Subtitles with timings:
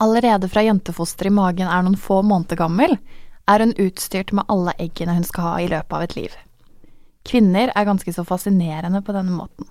[0.00, 2.92] Allerede fra jentefosteret i magen er noen få måneder gammel,
[3.50, 6.36] er hun utstyrt med alle eggene hun skal ha i løpet av et liv.
[7.26, 9.66] Kvinner er ganske så fascinerende på denne måten.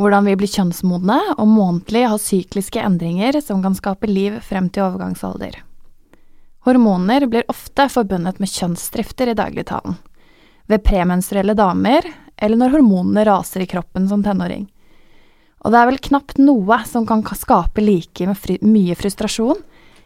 [0.00, 4.88] Hvordan vi blir kjønnsmodne og månedlig har sykliske endringer som kan skape liv frem til
[4.88, 5.60] overgangsalder.
[6.66, 9.94] Hormoner blir ofte forbundet med kjønnsdrifter i dagligtalen.
[10.66, 12.02] Ved premenstruelle damer,
[12.36, 14.66] eller når hormonene raser i kroppen som tenåring.
[15.60, 18.28] Og det er vel knapt noe som kan skape like
[18.64, 19.60] mye frustrasjon,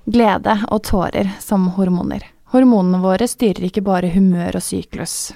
[0.04, 2.24] glede og tårer som hormoner.
[2.54, 5.32] Hormonene våre styrer ikke bare humør og syklus.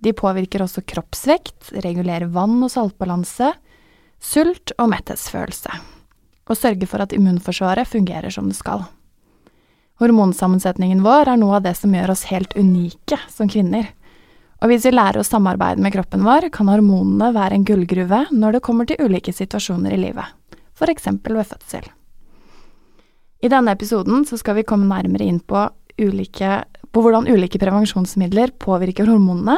[0.00, 3.52] De påvirker også kroppsvekt, regulerer vann- og saltbalanse,
[4.20, 5.74] sult og metthetsfølelse,
[6.48, 8.86] og sørger for at immunforsvaret fungerer som det skal.
[10.00, 13.90] Hormonsammensetningen vår er noe av det som gjør oss helt unike som kvinner.
[14.60, 18.56] Og hvis vi lærer å samarbeide med kroppen vår, kan hormonene være en gullgruve når
[18.58, 20.36] det kommer til ulike situasjoner i livet,
[20.80, 21.88] eksempel ved fødsel.
[23.40, 25.64] I denne episoden skal vi komme nærmere inn på,
[26.00, 29.56] ulike, på hvordan ulike prevensjonsmidler påvirker hormonene,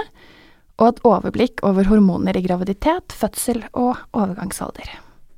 [0.79, 4.89] og et overblikk over hormoner i graviditet, fødsel og overgangsalder.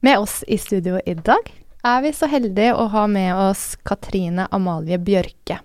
[0.04, 1.48] Med oss i studio i dag
[1.84, 5.58] er vi så heldige å ha med oss Katrine Amalie Bjørke.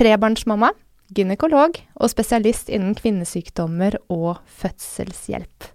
[0.00, 0.72] Trebarnsmamma,
[1.16, 5.70] gynekolog og spesialist innen kvinnesykdommer og fødselshjelp.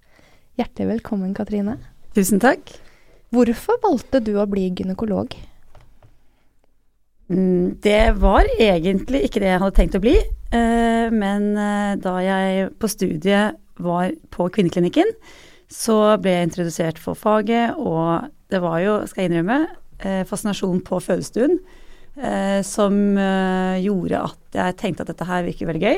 [0.59, 1.77] Hjertelig velkommen, Katrine.
[2.15, 2.71] Tusen takk.
[3.35, 5.35] Hvorfor valgte du å bli gynekolog?
[7.27, 10.13] Mm, det var egentlig ikke det jeg hadde tenkt å bli,
[10.53, 15.09] eh, men eh, da jeg på studiet var på kvinneklinikken,
[15.67, 19.65] så ble jeg introdusert for faget, og det var jo, skal jeg innrømme,
[20.05, 21.57] eh, fascinasjon på fødestuen
[22.65, 22.95] som
[23.83, 25.97] gjorde at jeg tenkte at dette her virker veldig gøy.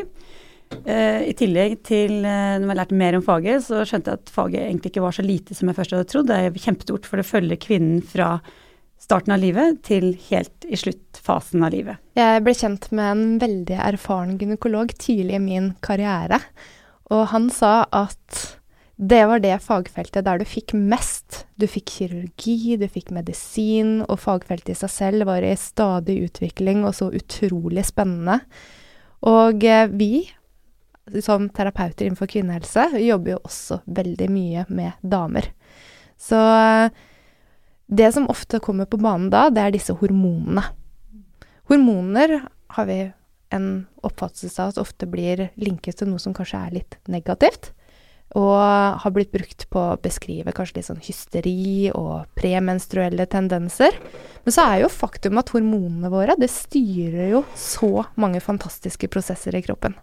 [1.29, 4.91] I tillegg til når jeg lærte mer om faget, så skjønte jeg at faget egentlig
[4.91, 6.27] ikke var så lite som jeg først hadde trodd.
[6.31, 8.39] Det er kjempestort, for det følger kvinnen fra
[8.99, 12.01] starten av livet til helt i sluttfasen av livet.
[12.17, 16.41] Jeg ble kjent med en veldig erfaren gynekolog tidlig i min karriere,
[17.13, 18.57] og han sa at
[18.97, 21.43] det var det fagfeltet der du fikk mest.
[21.61, 26.81] Du fikk kirurgi, du fikk medisin, og fagfeltet i seg selv var i stadig utvikling
[26.81, 28.39] og så utrolig spennende.
[29.29, 30.25] Og eh, vi,
[31.21, 35.51] som terapeuter innenfor kvinnehelse, jobber jo også veldig mye med damer.
[36.17, 36.41] Så
[37.87, 40.65] det som ofte kommer på banen da, det er disse hormonene.
[41.69, 42.39] Hormoner
[42.73, 43.01] har vi
[43.53, 43.69] en
[44.01, 47.75] oppfattelse av at ofte blir linket til noe som kanskje er litt negativt,
[48.35, 53.95] og har blitt brukt på å beskrive kanskje litt sånn hysteri og premenstruelle tendenser.
[54.43, 59.55] Men så er jo faktum at hormonene våre, det styrer jo så mange fantastiske prosesser
[59.55, 59.95] i kroppen.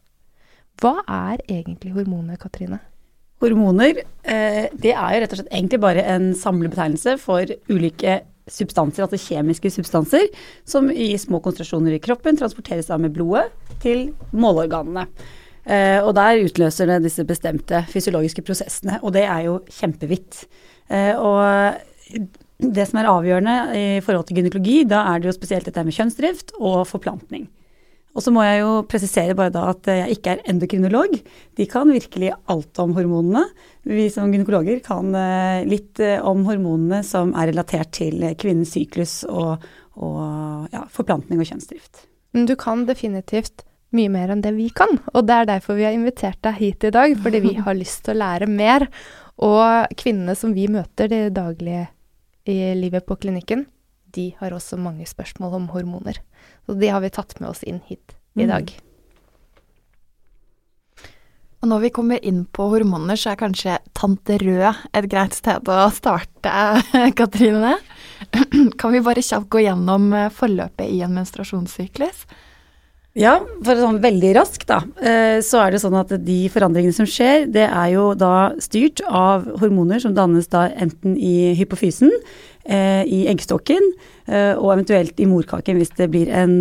[0.80, 2.80] Hva er egentlig hormoner, Katrine?
[3.44, 9.04] Hormoner eh, det er jo rett og slett egentlig bare en samlebetegnelse for ulike substanser,
[9.04, 10.26] altså kjemiske substanser,
[10.68, 13.48] som i små konsentrasjoner i kroppen transporteres av med blodet
[13.84, 15.06] til måleorganene.
[15.64, 20.44] Eh, og der utløser det disse bestemte fysiologiske prosessene, og det er jo kjempevidt.
[20.92, 22.20] Eh, og
[22.60, 25.96] det som er avgjørende i forhold til gynekologi, da er det jo spesielt dette med
[25.96, 27.48] kjønnsdrift og forplantning.
[28.14, 31.16] Og så må jeg jo presisere bare da at jeg ikke er endokrinolog.
[31.58, 33.42] De kan virkelig alt om hormonene.
[33.88, 39.64] Vi som gynekologer kan eh, litt om hormonene som er relatert til kvinnens syklus og,
[39.96, 42.04] og ja, forplantning og kjønnsdrift.
[42.34, 43.64] Du kan definitivt
[43.96, 46.86] mye mer enn det vi kan, og det er derfor vi har invitert deg hit
[46.86, 47.14] i dag.
[47.22, 48.88] Fordi vi har lyst til å lære mer.
[49.42, 51.88] Og kvinnene som vi møter det daglige
[52.50, 53.64] i livet på klinikken,
[54.14, 56.20] de har også mange spørsmål om hormoner.
[56.66, 58.50] Så de har vi tatt med oss inn hit i mm.
[58.50, 58.70] dag.
[58.70, 58.90] Mm.
[61.64, 65.70] Og når vi kommer inn på hormoner, så er kanskje Tante Rød et greit sted
[65.72, 66.50] å starte,
[67.18, 67.78] Katrine.
[68.80, 72.26] Kan vi bare kjapt gå gjennom eh, forløpet i en menstruasjonssyklus?
[73.14, 74.80] Ja, for sånn veldig raskt, da.
[74.98, 79.04] Eh, så er det sånn at de forandringene som skjer, det er jo da styrt
[79.06, 83.86] av hormoner som dannes da enten i hypofysen eh, i eggstokken
[84.26, 86.58] eh, og eventuelt i morkaken hvis det blir en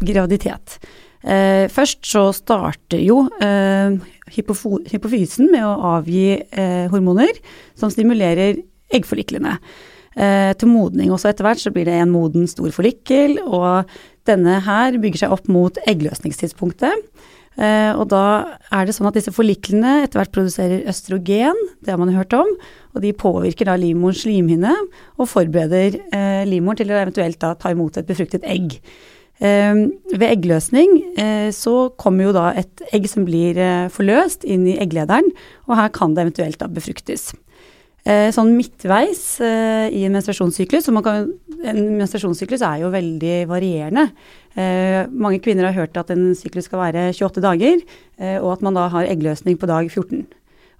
[0.00, 0.80] graviditet.
[1.22, 3.20] Først så starter jo
[4.34, 6.40] hypofysen med å avgi
[6.90, 7.30] hormoner
[7.78, 8.56] som stimulerer
[8.90, 9.52] eggforliklene.
[10.16, 11.12] Eh, til modning.
[11.12, 13.90] Også etter hvert så blir det en moden stor forlikkel, og
[14.28, 17.06] denne her bygger seg opp mot eggløsningstidspunktet.
[17.60, 18.24] Eh, og da
[18.72, 22.48] er det sånn at disse forliklene etter hvert produserer østrogen, det har man hørt om,
[22.96, 24.72] og de påvirker da livmorens slimhinne
[25.18, 28.78] og forbereder eh, livmoren til å eventuelt da ta imot et befruktet egg.
[29.42, 34.64] Eh, ved eggløsning eh, så kommer jo da et egg som blir eh, forløst inn
[34.70, 35.28] i egglederen,
[35.68, 37.32] og her kan det eventuelt da befruktes.
[38.02, 41.28] Eh, sånn midtveis i en menstruasjonssyklus, og kan,
[41.62, 44.08] en menstruasjonssyklus er jo veldig varierende.
[44.58, 47.80] Eh, mange kvinner har hørt at en syklus skal være 28 dager,
[48.18, 50.26] eh, og at man da har eggløsning på dag 14.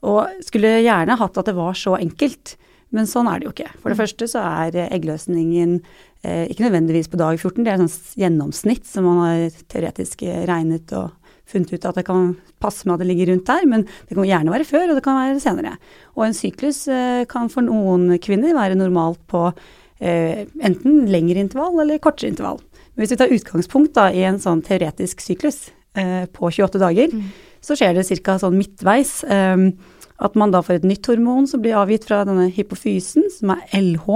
[0.02, 2.56] Og skulle gjerne hatt at det var så enkelt,
[2.92, 3.70] men sånn er det jo ikke.
[3.80, 4.02] For det mm.
[4.02, 5.78] første så er eggløsningen
[6.26, 10.26] eh, ikke nødvendigvis på dag 14, det er et sånn gjennomsnitt som man har teoretisk
[10.50, 11.14] regnet og
[11.52, 12.32] funnet ut at det kan
[12.62, 15.04] passe med at det ligger rundt der, men det kan gjerne være før, og det
[15.04, 15.76] kan være senere.
[16.16, 21.82] Og en syklus eh, kan for noen kvinner være normalt på eh, enten lengre intervall
[21.84, 22.60] eller kortere intervall.
[22.92, 25.66] Men hvis vi tar utgangspunkt da, i en sånn teoretisk syklus
[25.98, 27.28] eh, på 28 dager, mm.
[27.64, 28.38] så skjer det ca.
[28.40, 29.20] sånn midtveis.
[30.22, 33.64] At man da får et nytt hormon som blir avgitt fra denne hypofysen, som er
[33.74, 34.06] LH.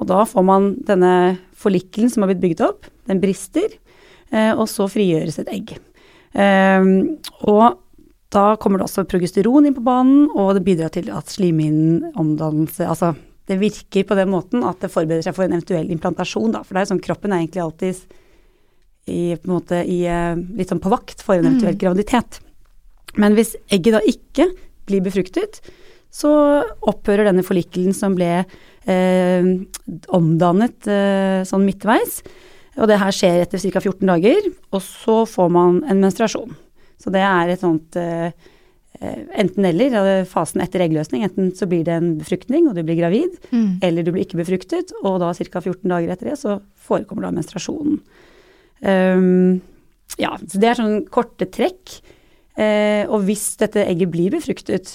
[0.00, 1.10] Og da får man denne
[1.56, 3.74] forlikkelen som har blitt bygd opp, den brister,
[4.56, 5.74] og så frigjøres et egg.
[6.36, 6.88] Eh,
[7.48, 7.80] og
[8.34, 12.84] da kommer det også progesteron inn på banen, og det bidrar til at slimhinnen omdannelse,
[12.84, 13.14] altså
[13.46, 16.64] det virker på den måten at det forbereder seg for en eventuell implantasjon, da.
[16.66, 18.00] For det er sånn kroppen er egentlig alltid
[19.06, 21.82] i, på, måte, i, eh, litt sånn på vakt for en eventuell mm.
[21.84, 22.40] graviditet.
[23.22, 24.48] Men hvis egget da ikke
[24.90, 25.60] blir befruktet,
[26.10, 26.32] så
[26.88, 29.48] opphører denne forlikkelen som ble eh,
[30.16, 32.20] omdannet eh, sånn midtveis.
[32.76, 33.80] Og det her skjer etter ca.
[33.80, 36.52] 14 dager, og så får man en menstruasjon.
[37.00, 38.34] Så det er et sånt eh,
[38.96, 41.24] Eh, enten-eller, fasen etter eggløsning.
[41.26, 43.82] Enten så blir det en befruktning, og du blir gravid, mm.
[43.84, 45.60] eller du blir ikke befruktet, og da ca.
[45.60, 46.58] 14 dager etter det så
[46.88, 47.98] forekommer da menstruasjonen.
[48.80, 49.58] Um,
[50.20, 51.98] ja, så det er sånn korte trekk.
[52.56, 54.94] Uh, og hvis dette egget blir befruktet,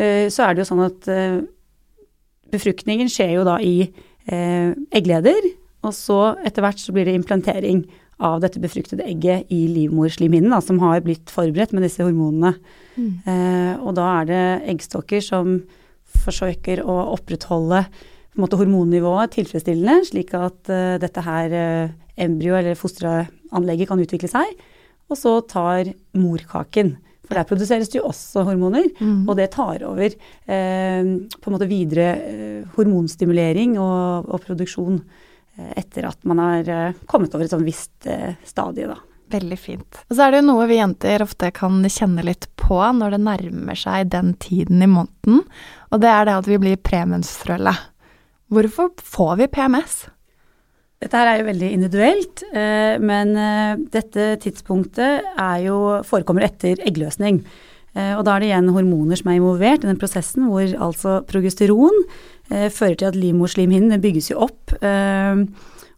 [0.00, 1.42] uh, så er det jo sånn at uh,
[2.52, 3.90] befruktningen skjer jo da i
[4.22, 5.48] eggleder,
[5.82, 7.84] og så etter hvert så blir det implantering
[8.22, 12.54] av dette befruktede egget i livmorslimhinnen, som har blitt forberedt med disse hormonene.
[12.94, 13.12] Mm.
[13.26, 14.44] Eh, og da er det
[14.74, 15.56] eggstokker som
[16.22, 17.84] forsøker å opprettholde
[18.38, 24.54] måte, hormonnivået tilfredsstillende, slik at eh, dette her eh, embryo- eller fosteranlegget kan utvikle seg.
[25.10, 26.94] Og så tar morkaken.
[27.26, 29.26] For der produseres det jo også hormoner, mm.
[29.26, 35.02] og det tar over eh, på en måte videre eh, hormonstimulering og, og produksjon
[35.76, 38.98] etter at man har eh, kommet over et sånn visst eh, stadie, da.
[39.32, 40.02] Veldig fint.
[40.10, 43.22] Og så er det jo noe vi jenter ofte kan kjenne litt på når det
[43.24, 45.44] nærmer seg den tiden i måneden,
[45.88, 47.72] og det er det at vi blir premenstruelle.
[48.52, 49.96] Hvorfor får vi PMS?
[51.00, 52.42] Dette her er jo veldig individuelt,
[53.02, 53.32] men
[53.90, 57.40] dette tidspunktet er jo, forekommer etter eggløsning.
[57.92, 61.98] Og da er det igjen hormoner som er involvert i den prosessen, hvor altså progesteron
[62.52, 65.42] Eh, fører til at livmorslimhinnen bygges jo opp eh,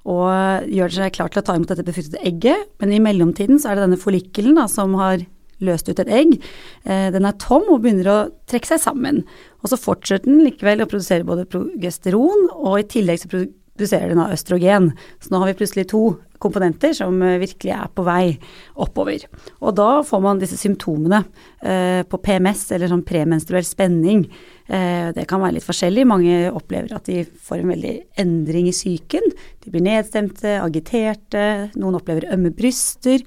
[0.05, 2.69] og gjør seg klar til å ta imot dette befruktede egget.
[2.83, 5.25] Men i mellomtiden så er det denne follikkelen som har
[5.65, 6.37] løst ut et egg.
[6.85, 8.19] Eh, den er tom og begynner å
[8.51, 9.23] trekke seg sammen.
[9.63, 14.23] Og så fortsetter den likevel å produsere både progesteron, og i tillegg så produserer den
[14.23, 14.93] av østrogen.
[15.25, 16.05] Så nå har vi plutselig to
[16.45, 18.37] komponenter som virkelig er på vei
[18.85, 19.25] oppover.
[19.65, 21.25] Og da får man disse symptomene
[21.65, 24.27] eh, på PMS, eller sånn premenstruell spenning.
[24.69, 26.07] Eh, det kan være litt forskjellig.
[26.09, 29.35] Mange opplever at de får en veldig endring i psyken.
[29.65, 33.25] De blir nedstemte, agiterte, noen opplever ømme bryster,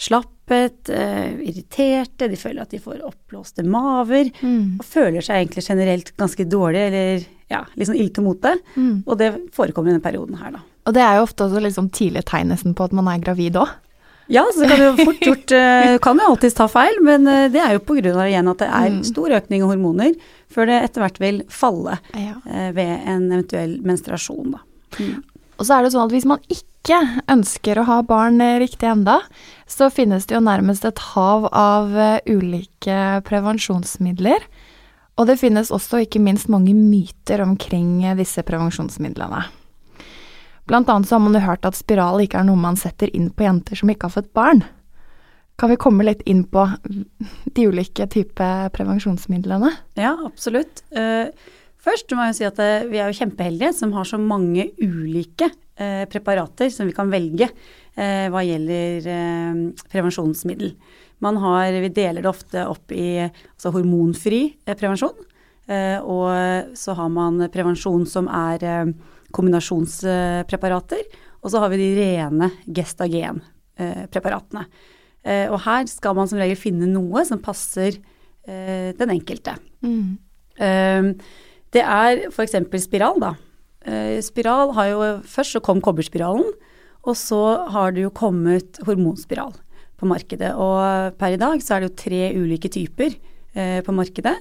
[0.00, 4.32] slapphet, eh, irriterte, de føler at de får oppblåste maver.
[4.42, 4.80] Mm.
[4.80, 8.56] Og føler seg egentlig generelt ganske dårlig, eller ja, litt sånn ille til mote.
[8.74, 9.04] Mm.
[9.06, 10.64] Og det forekommer i denne perioden her, da.
[10.84, 13.56] Og det er jo ofte også liksom tidlig tegn nesten på at man er gravid
[13.60, 13.72] òg.
[14.32, 17.46] Ja, så det kan jo fort gjort uh, Kan jo alltids ta feil, men uh,
[17.52, 18.12] det er jo pga.
[18.24, 19.02] igjen at det er mm.
[19.10, 20.14] stor økning i hormoner
[20.52, 22.38] før det etter hvert vil falle ja.
[22.46, 24.62] uh, ved en eventuell menstruasjon, da.
[25.00, 25.18] Mm.
[25.54, 27.00] Og så er det sånn at hvis man ikke
[27.30, 29.20] ønsker å ha barn riktig enda,
[29.70, 31.94] så finnes det jo nærmest et hav av
[32.26, 32.96] ulike
[33.28, 34.42] prevensjonsmidler.
[35.14, 39.44] Og det finnes også ikke minst mange myter omkring disse prevensjonsmidlene.
[40.68, 43.28] Blant annet så har man jo hørt at spiral ikke er noe man setter inn
[43.34, 44.64] på jenter som ikke har fått barn.
[45.60, 46.64] Kan vi komme litt inn på
[47.54, 49.70] de ulike typer prevensjonsmidlene?
[50.00, 50.82] Ja, absolutt.
[50.96, 51.30] Uh,
[51.84, 55.52] først må jeg si at uh, vi er jo kjempeheldige som har så mange ulike
[55.52, 57.52] uh, preparater som vi kan velge
[57.94, 59.04] hva gjelder
[59.86, 60.72] prevensjonsmiddel.
[61.22, 65.14] Man har, vi deler det ofte opp i altså hormonfri prevensjon.
[65.66, 68.90] Eh, og så har man prevensjon som er eh,
[69.34, 71.02] kombinasjonspreparater.
[71.44, 74.64] Og så har vi de rene gestagenpreparatene.
[75.24, 79.56] Eh, og her skal man som regel finne noe som passer eh, den enkelte.
[79.84, 80.16] Mm.
[80.60, 81.08] Eh,
[81.74, 82.56] det er f.eks.
[82.84, 83.34] spiral, da.
[84.24, 84.98] Spiral har jo
[85.28, 86.46] Først så kom kobberspiralen,
[87.04, 89.52] og så har det jo kommet hormonspiral
[90.00, 90.54] på markedet.
[90.56, 93.12] Og per i dag så er det jo tre ulike typer
[93.84, 94.32] på markedet.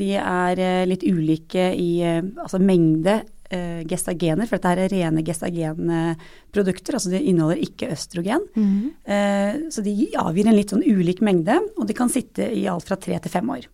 [0.00, 3.18] De er litt ulike i altså mengde
[3.50, 6.98] eh, gestagener, for dette er rene gestagenprodukter.
[6.98, 8.46] Altså de inneholder ikke østrogen.
[8.56, 8.90] Mm.
[9.04, 12.88] Eh, så de avgir en litt sånn ulik mengde, og de kan sitte i alt
[12.88, 13.70] fra tre til fem år.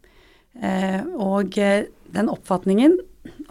[0.60, 2.98] Eh, og eh, den oppfatningen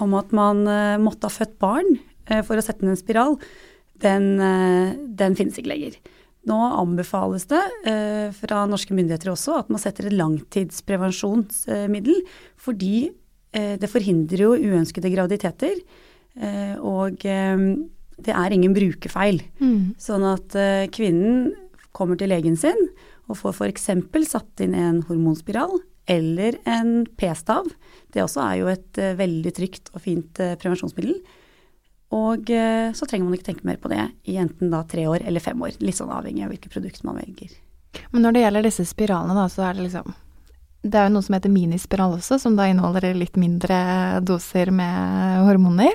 [0.04, 1.96] om at man eh, måtte ha født barn
[2.30, 3.38] eh, for å sette inn en spiral,
[4.01, 4.34] den,
[5.13, 6.00] den finnes ikke lenger.
[6.50, 12.24] Nå anbefales det eh, fra norske myndigheter også at man setter et langtidsprevensjonsmiddel,
[12.58, 13.12] fordi
[13.54, 15.75] eh, det forhindrer jo uønskede graviditeter.
[16.40, 17.64] Eh, og eh,
[18.22, 19.42] det er ingen brukerfeil.
[19.62, 19.94] Mm.
[20.02, 21.52] Sånn at eh, kvinnen
[21.96, 22.88] kommer til legen sin
[23.28, 23.90] og får f.eks.
[24.30, 25.80] satt inn en hormonspiral
[26.12, 27.68] eller en p-stav.
[28.12, 31.22] Det også er jo et veldig trygt og fint prevensjonsmiddel.
[32.12, 35.44] Og så trenger man ikke tenke mer på det i enten da tre år eller
[35.44, 35.78] fem år.
[35.80, 37.54] Litt sånn avhengig av hvilket produkt man velger.
[38.12, 40.12] Men når det gjelder disse spiralene, da, så er det liksom
[40.82, 43.78] Det er jo noe som heter minispiral også, som da inneholder litt mindre
[44.26, 45.94] doser med hormoner.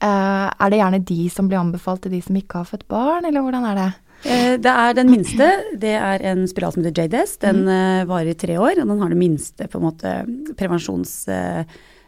[0.00, 3.28] Eh, er det gjerne de som blir anbefalt til de som ikke har født barn,
[3.28, 3.90] eller hvordan er det?
[4.24, 5.48] Uh, Det er den minste.
[5.76, 7.36] Det er en spiral som heter JDS.
[7.44, 10.14] Den uh, varer i tre år, og den har det minste på en måte
[10.56, 11.18] prevensjons...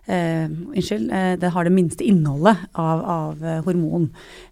[0.06, 1.08] unnskyld.
[1.42, 4.04] det har det minste innholdet av, av hormon.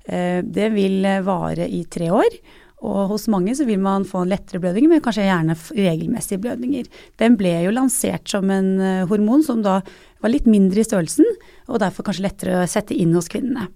[0.02, 2.34] Det vil vare i tre år.
[2.84, 6.90] Og hos mange så vil man få lettere blødninger, men kanskje gjerne regelmessige blødninger.
[7.20, 9.78] Den ble jo lansert som en eh, hormon som da
[10.20, 11.28] var litt mindre i størrelsen,
[11.70, 13.70] og derfor kanskje lettere å sette inn hos kvinnene.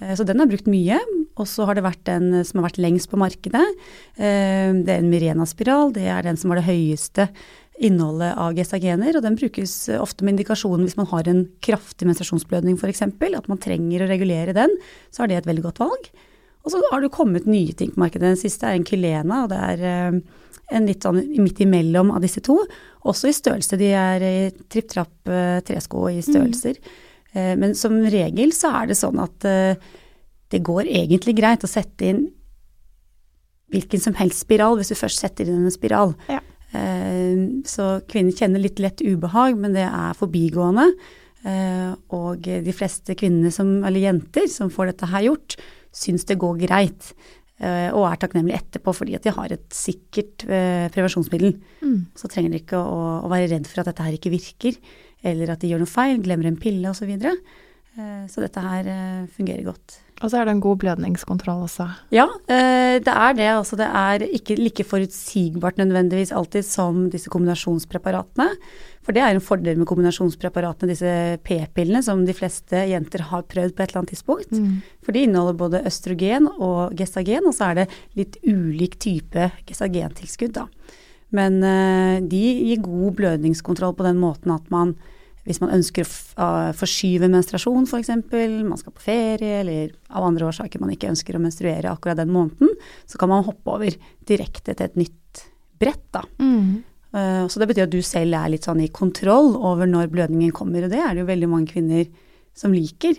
[0.00, 1.00] Eh, Så den er brukt mye,
[1.40, 3.64] og så har det vært den som har vært lengst på markedet.
[4.18, 7.30] Eh, Det er en Mirena-spiral, det er den som har det høyeste
[7.80, 12.08] innholdet av gestagener, og den brukes eh, ofte med indikasjonen hvis man har en kraftig
[12.08, 14.74] menstruasjonsblødning f.eks., at man trenger å regulere den,
[15.10, 16.10] så er det et veldig godt valg.
[16.64, 18.34] Og så har det kommet nye ting på markedet.
[18.34, 20.18] Den siste er en Kylena, og det er eh,
[20.76, 22.58] en litt sånn midt imellom av disse to.
[23.08, 23.78] Også i størrelse.
[23.80, 24.34] De er i
[24.72, 26.76] tripp-trapp eh, tresko i størrelser.
[26.80, 27.06] Mm.
[27.30, 29.44] Men som regel så er det sånn at
[30.50, 32.24] det går egentlig greit å sette inn
[33.70, 36.16] hvilken som helst spiral hvis du først setter inn en spiral.
[36.26, 36.40] Ja.
[37.70, 40.88] Så kvinner kjenner litt lett ubehag, men det er forbigående.
[42.18, 45.54] Og de fleste kvinnene som, eller jenter som får dette her gjort,
[45.92, 47.12] syns det går greit.
[47.60, 51.56] eh, Og er takknemlig etterpå fordi at de har et sikkert eh, prevensjonsmiddel.
[51.82, 51.98] Mm.
[52.16, 54.78] Så trenger de ikke å, å være redd for at dette her ikke virker,
[55.22, 57.02] eller at de gjør noe feil, glemmer en pille osv.
[57.02, 57.34] Så, videre.
[57.98, 58.92] Eh, så dette her
[59.34, 59.98] fungerer godt.
[60.20, 61.86] Og så er det en god blødningskontroll også.
[62.12, 63.48] Ja, eh, det er det.
[63.54, 68.50] Altså det er ikke like forutsigbart nødvendigvis alltid som disse kombinasjonspreparatene.
[69.00, 71.12] For det er en fordel med kombinasjonspreparatene, disse
[71.46, 74.52] p-pillene, som de fleste jenter har prøvd på et eller annet tidspunkt.
[74.52, 74.82] Mm.
[75.00, 77.86] For de inneholder både østrogen og gestagen, og så er det
[78.20, 80.68] litt ulik type gestagentilskudd, da.
[81.32, 84.98] Men eh, de gir god blødningskontroll på den måten at man
[85.46, 88.10] hvis man ønsker å forskyve menstruasjon f.eks.,
[88.66, 92.32] man skal på ferie eller av andre årsaker man ikke ønsker å menstruere akkurat den
[92.34, 92.74] måneden,
[93.08, 93.96] så kan man hoppe over
[94.28, 95.44] direkte til et nytt
[95.80, 96.24] brett, da.
[96.42, 96.82] Mm.
[97.16, 100.52] Eh, Så det betyr at du selv er litt sånn i kontroll over når blødningen
[100.52, 102.04] kommer, og det er det jo veldig mange kvinner
[102.54, 103.16] som liker.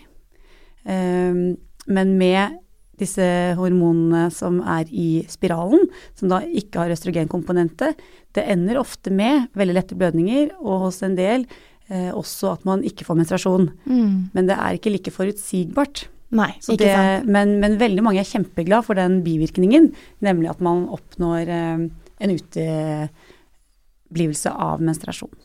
[0.86, 2.60] Eh, Men med
[3.02, 7.96] disse hormonene som er i spiralen, som da ikke har østrogenkomponente,
[8.38, 11.48] det ender ofte med veldig lette blødninger, og hos en del
[11.92, 13.66] eh, også at man ikke får menstruasjon.
[13.86, 14.14] Mm.
[14.34, 15.98] Men det er ikke like forutsigbart.
[16.32, 17.26] Nei, Så ikke det, sant.
[17.28, 19.90] men, men veldig mange er kjempeglad for den bivirkningen,
[20.24, 21.80] nemlig at man oppnår eh,
[22.22, 25.36] en uteblivelse av menstruasjon.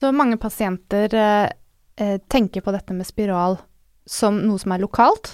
[0.00, 1.48] Så mange pasienter eh,
[2.00, 3.58] eh, tenker på dette med spiral
[4.08, 5.26] som noe som er lokalt,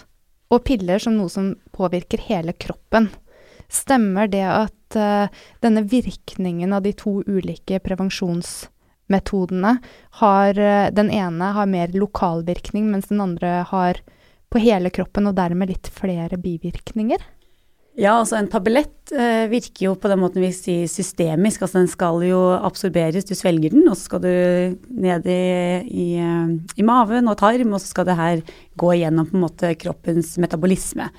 [0.50, 3.08] og piller som noe som påvirker hele kroppen.
[3.70, 5.30] Stemmer det at eh,
[5.62, 8.78] denne virkningen av de to ulike prevensjonsmetodene
[9.10, 14.00] har eh, Den ene har mer lokalvirkning, mens den andre har
[14.50, 17.18] på hele kroppen, og dermed litt flere bivirkninger?
[17.98, 21.64] Ja, altså en tablett eh, virker jo på den måten vi sier systemisk.
[21.64, 24.30] Altså den skal jo absorberes, du svelger den, og så skal du
[24.88, 25.42] ned i,
[25.90, 28.42] i, eh, i maven og tarm, og så skal det her
[28.80, 31.10] gå igjennom på en måte kroppens metabolisme.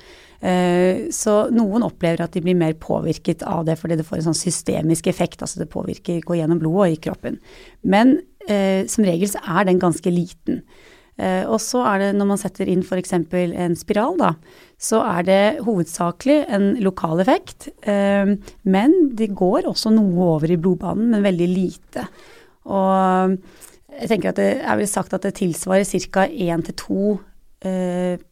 [0.41, 4.31] Eh, så noen opplever at de blir mer påvirket av det fordi det får en
[4.31, 7.37] sånn systemisk effekt, altså det påvirker, går gjennom blodet og i kroppen.
[7.85, 8.17] Men
[8.47, 10.63] eh, som regel så er den ganske liten.
[11.21, 13.13] Eh, og så er det når man setter inn f.eks.
[13.13, 14.33] en spiral, da,
[14.81, 17.69] så er det hovedsakelig en lokal effekt.
[17.85, 22.07] Men det går også noe over i blodbanen, men veldig lite.
[22.65, 23.35] Og
[23.93, 26.25] jeg tenker at det er vel sagt at det tilsvarer ca.
[26.25, 27.03] én til to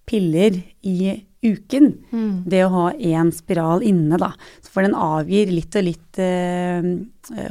[0.09, 0.57] piller
[0.89, 0.97] i
[1.45, 1.91] uken.
[2.11, 2.31] Mm.
[2.49, 4.33] Det å ha én spiral inne, da.
[4.65, 6.83] For den avgir litt og litt eh,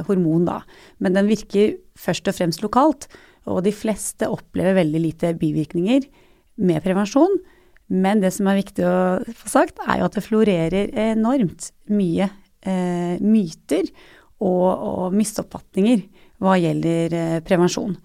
[0.07, 0.61] hormon, da.
[1.01, 3.09] Men den virker først og fremst lokalt.
[3.49, 6.05] Og de fleste opplever veldig lite bivirkninger
[6.65, 7.39] med prevensjon.
[7.89, 8.97] Men det som er viktig å
[9.33, 12.29] få sagt, er jo at det florerer enormt mye
[12.61, 13.89] eh, myter
[14.39, 16.03] og, og, misoppfatninger
[16.39, 17.95] hva gjelder eh, prevensjon.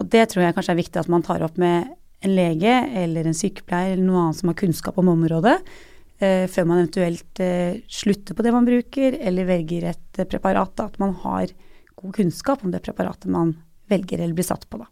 [0.00, 3.28] Og det tror jeg kanskje er viktig at man tar opp med en lege eller
[3.28, 5.56] en sykepleier eller noen annen som har kunnskap om området,
[6.20, 10.74] eh, før man eventuelt eh, slutter på det man bruker eller velger et preparat.
[10.76, 11.52] Da, at man har
[12.00, 13.54] god kunnskap om det preparatet man
[13.90, 14.88] velger eller blir satt på, da.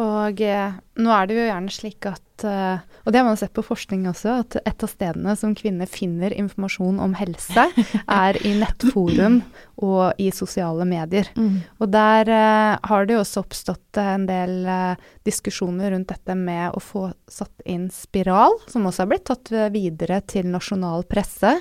[0.00, 3.52] Og eh, nå er det jo gjerne slik at, eh, og det har man sett
[3.52, 7.66] på forskning også, at et av stedene som kvinner finner informasjon om helse,
[8.24, 9.42] er i nettforum
[9.84, 11.28] og i sosiale medier.
[11.36, 11.60] Mm.
[11.84, 16.72] Og der eh, har det jo også oppstått en del eh, diskusjoner rundt dette med
[16.72, 21.58] å få satt inn spiral, som også har blitt tatt videre til nasjonal presse.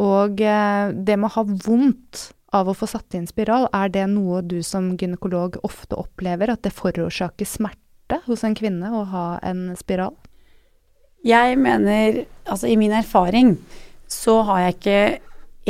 [0.00, 4.06] Og eh, det med å ha vondt av å få satt inn spiral, er det
[4.10, 9.26] noe du som gynekolog ofte opplever, at det forårsaker smerte hos en kvinne å ha
[9.46, 10.16] en spiral?
[11.26, 13.54] Jeg mener, altså i min erfaring,
[14.10, 15.00] så har jeg ikke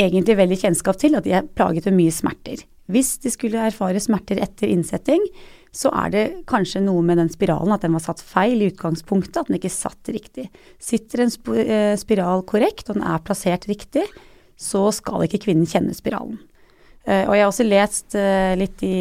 [0.01, 2.63] egentlig veldig kjennskap til at de er plaget med mye smerter.
[2.91, 5.23] Hvis de skulle erfare smerter etter innsetting,
[5.75, 9.37] så er det kanskje noe med den spiralen, at den var satt feil i utgangspunktet,
[9.37, 10.49] at den ikke satt riktig.
[10.83, 14.07] Sitter en eh, spiral korrekt, og den er plassert riktig,
[14.61, 16.41] så skal ikke kvinnen kjenne spiralen.
[17.09, 18.95] Uh, og jeg har også lest uh, litt i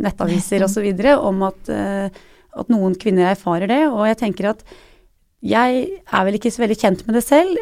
[0.00, 0.86] nettaviser osv.
[1.20, 3.82] om at, at, noen kvinner erfarer det.
[3.90, 4.64] Og jeg tenker at
[5.46, 7.58] jeg er vel ikke så veldig kjent med det selv,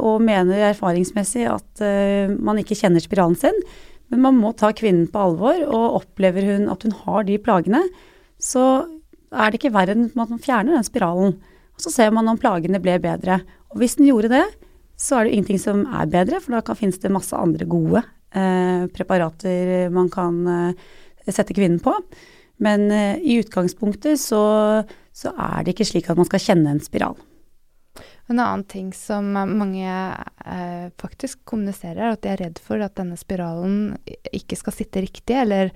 [0.00, 1.82] og mener erfaringsmessig at
[2.40, 3.58] man ikke kjenner spiralen sin.
[4.08, 7.82] Men man må ta kvinnen på alvor, og opplever hun at hun har de plagene,
[8.40, 8.86] så
[9.34, 11.36] er det ikke verre enn at man fjerner den spiralen.
[11.76, 13.42] Og så ser man om plagene ble bedre.
[13.74, 14.44] Og hvis den gjorde det,
[14.96, 18.15] så er det ingenting som er bedre, for da finnes det masse andre gode Eh,
[18.30, 21.94] preparater man kan eh, sette kvinnen på.
[22.56, 24.42] Men eh, i utgangspunktet så,
[25.12, 27.18] så, er det ikke slik at man skal kjenne en spiral.
[28.26, 32.96] En annen ting som mange eh, faktisk kommuniserer, er at de er redd for at
[32.98, 33.94] denne spiralen
[34.34, 35.70] ikke skal sitte riktig, eller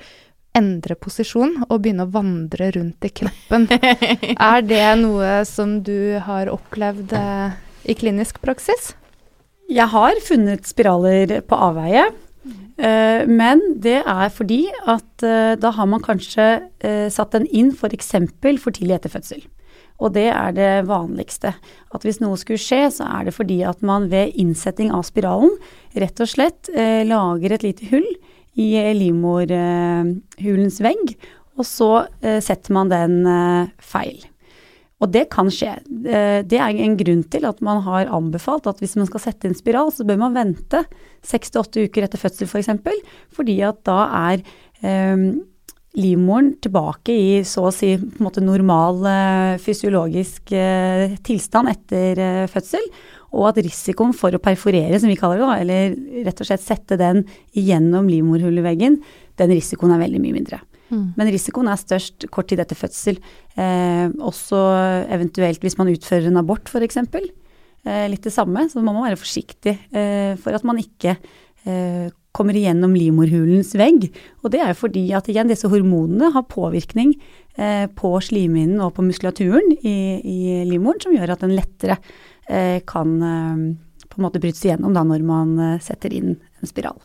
[0.56, 3.68] endre posisjon og begynne å vandre rundt i kroppen.
[4.50, 8.94] er det noe som du har opplevd eh, i klinisk praksis?
[9.70, 12.08] Jeg har funnet spiraler på avveie.
[12.40, 17.74] Uh, men det er fordi at uh, da har man kanskje uh, satt den inn
[17.74, 18.14] f.eks.
[18.40, 19.44] For, for tidlig etter fødsel.
[20.00, 21.52] Og det er det vanligste.
[21.92, 25.52] At hvis noe skulle skje, så er det fordi at man ved innsetting av spiralen
[26.00, 26.72] rett og slett
[27.04, 28.08] lager et lite hull
[28.56, 31.12] i livmorhulens vegg,
[31.60, 31.90] og så
[32.40, 33.20] setter man den
[33.76, 34.24] feil.
[35.00, 35.74] Og det kan skje.
[36.04, 39.48] Eh, det er en grunn til at man har anbefalt at hvis man skal sette
[39.48, 40.84] inn spiral, så bør man vente
[41.26, 43.00] seks til åtte uker etter fødsel f.eks., for eksempel,
[43.32, 44.44] fordi at da er
[44.84, 45.30] eh,
[45.98, 52.20] livmoren tilbake i så å si på en måte normal eh, fysiologisk eh, tilstand etter
[52.22, 52.86] eh, fødsel,
[53.34, 56.64] og at risikoen for å perforere, som vi kaller det, da, eller rett og slett
[56.64, 57.24] sette den
[57.56, 59.00] gjennom livmorhulleveggen,
[59.40, 60.60] den risikoen er veldig mye mindre.
[60.90, 61.04] Mm.
[61.16, 63.20] Men risikoen er størst kort tid etter fødsel.
[63.56, 64.60] Eh, også
[65.10, 67.00] eventuelt hvis man utfører en abort f.eks.
[67.00, 72.08] Eh, litt det samme, så man må være forsiktig eh, for at man ikke eh,
[72.36, 74.08] kommer igjennom livmorhulens vegg.
[74.44, 77.14] Og det er jo fordi at igjen disse hormonene har påvirkning
[77.56, 81.98] eh, på slimhinnen og på muskulaturen i, i, livmoren, som gjør at den lettere
[82.48, 83.64] eh, kan eh,
[84.10, 86.98] på en måte brytes igjennom da når man setter inn en spiral.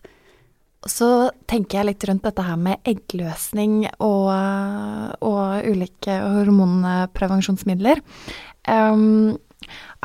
[0.86, 1.10] Så
[1.50, 4.30] tenker jeg litt rundt dette her med eggløsning og,
[5.26, 8.04] og ulike hormonprevensjonsmidler.
[8.69, 9.38] Um,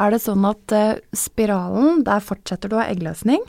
[0.00, 3.44] er det sånn at uh, spiralen, der fortsetter du å ha eggløsning?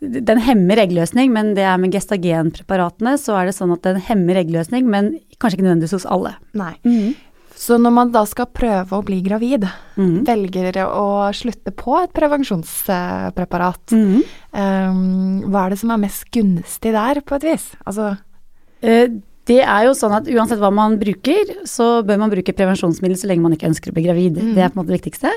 [0.00, 4.38] Den hemmer eggløsning, men det er med gestagenpreparatene så er det sånn at den hemmer
[4.40, 6.38] eggløsning, men kanskje ikke nødvendigvis hos alle.
[6.56, 6.72] Nei.
[6.88, 7.12] Mm.
[7.60, 9.66] Så når man da skal prøve å bli gravid,
[10.00, 10.22] mm.
[10.24, 14.20] velger å slutte på et prevensjonspreparat, mm.
[14.56, 17.66] um, hva er det som er mest gunstig der, på et vis?
[17.84, 19.18] Altså uh,
[19.50, 23.28] det er jo sånn at uansett hva man bruker, så bør man bruke prevensjonsmiddel så
[23.28, 24.38] lenge man ikke ønsker å bli gravid.
[24.38, 24.52] Mm.
[24.56, 25.32] Det er på en måte det viktigste.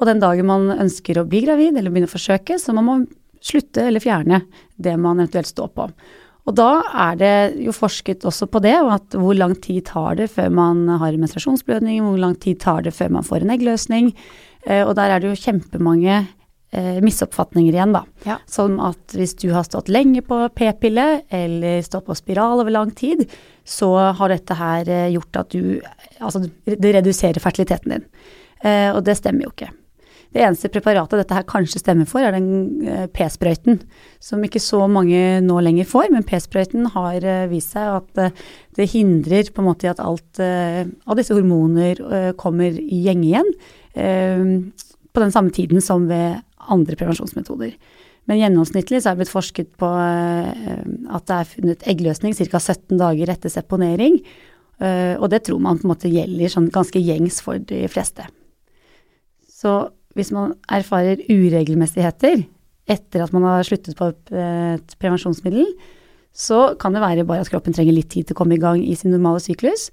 [0.00, 3.04] Og den dagen man ønsker å bli gravid eller begynne å forsøke, så må man
[3.44, 4.42] slutte eller fjerne
[4.80, 5.90] det man eventuelt står på.
[6.48, 6.70] Og da
[7.06, 10.86] er det jo forsket også på det, at hvor lang tid tar det før man
[11.00, 14.12] har menstruasjonsblødning, hvor lang tid tar det før man får en eggløsning.
[14.66, 16.16] Eh, og der er det jo kjempemange
[16.72, 18.04] eh, misoppfatninger igjen, da.
[18.26, 18.38] Ja.
[18.50, 22.94] Som at hvis du har stått lenge på p-pille eller stått på spiral over lang
[22.96, 23.26] tid,
[23.64, 25.80] så har dette her eh, gjort at du
[26.20, 28.02] Altså det reduserer fertiliteten din.
[28.60, 29.70] Eh, og det stemmer jo ikke.
[30.36, 33.80] Det eneste preparatet dette her kanskje stemmer for, er den p-sprøyten,
[34.20, 36.10] som ikke så mange nå lenger får.
[36.12, 38.42] Men p-sprøyten har eh, vist seg at eh,
[38.76, 43.50] det hindrer på en måte at alt eh, av disse hormoner kommer i gjenge igjen
[45.10, 46.38] på den samme tiden som ved
[46.70, 47.72] andre prevensjonsmetoder.
[48.30, 52.60] Men gjennomsnittlig så er det blitt forsket på at det er funnet eggløsning ca.
[52.60, 54.20] 17 dager etter seponering.
[54.78, 58.28] Og det tror man på en måte gjelder sånn ganske gjengs for de fleste.
[59.50, 59.74] Så
[60.14, 62.44] hvis man erfarer uregelmessigheter
[62.90, 65.68] etter at man har sluttet på et, prevensjonsmiddel,
[66.36, 68.82] så kan det være bare at kroppen trenger litt tid til å komme i gang
[68.82, 69.88] i sin normale syklus.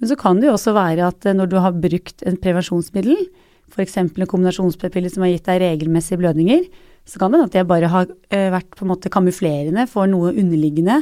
[0.00, 3.28] Men så kan det jo også være at når du har brukt en prevensjonsmiddel,
[3.72, 3.96] f.eks.
[3.98, 6.66] en kombinasjonspille som har gitt deg regelmessige blødninger,
[7.06, 10.10] så kan det hende at det bare har eh, vært på en måte kamuflerende for
[10.10, 11.00] noe underliggende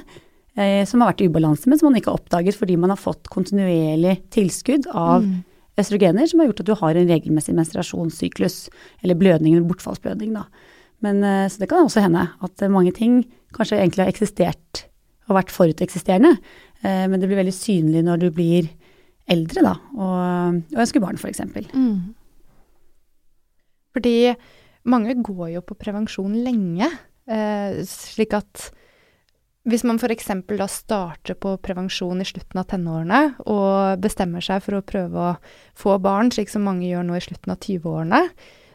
[0.56, 3.00] eh, som har vært i ubalanse, men som man ikke har oppdaget fordi man har
[3.00, 5.42] fått kontinuerlig tilskudd av Mm.
[5.80, 8.68] østrogener som har gjort at du har en regelmessig menstruasjonssyklus,
[9.02, 10.44] eller blødning eller bortfallsblødning, da.
[11.04, 13.22] Men eh, så det kan også hende at eh, mange ting
[13.54, 14.86] kanskje egentlig har eksistert
[15.28, 16.34] og vært foruteksisterende,
[16.84, 18.68] eh, men det blir veldig synlig når du blir
[19.30, 21.40] eldre, da, og, og ønsker barn, f.eks.
[21.72, 22.12] Mm.
[23.96, 24.16] Fordi
[24.90, 26.90] mange går jo på prevensjon lenge,
[27.88, 28.66] slik at
[29.64, 30.28] hvis man f.eks.
[30.44, 35.30] da starter på prevensjon i slutten av tenårene og bestemmer seg for å prøve å
[35.78, 38.20] få barn, slik som mange gjør nå i slutten av 20-årene,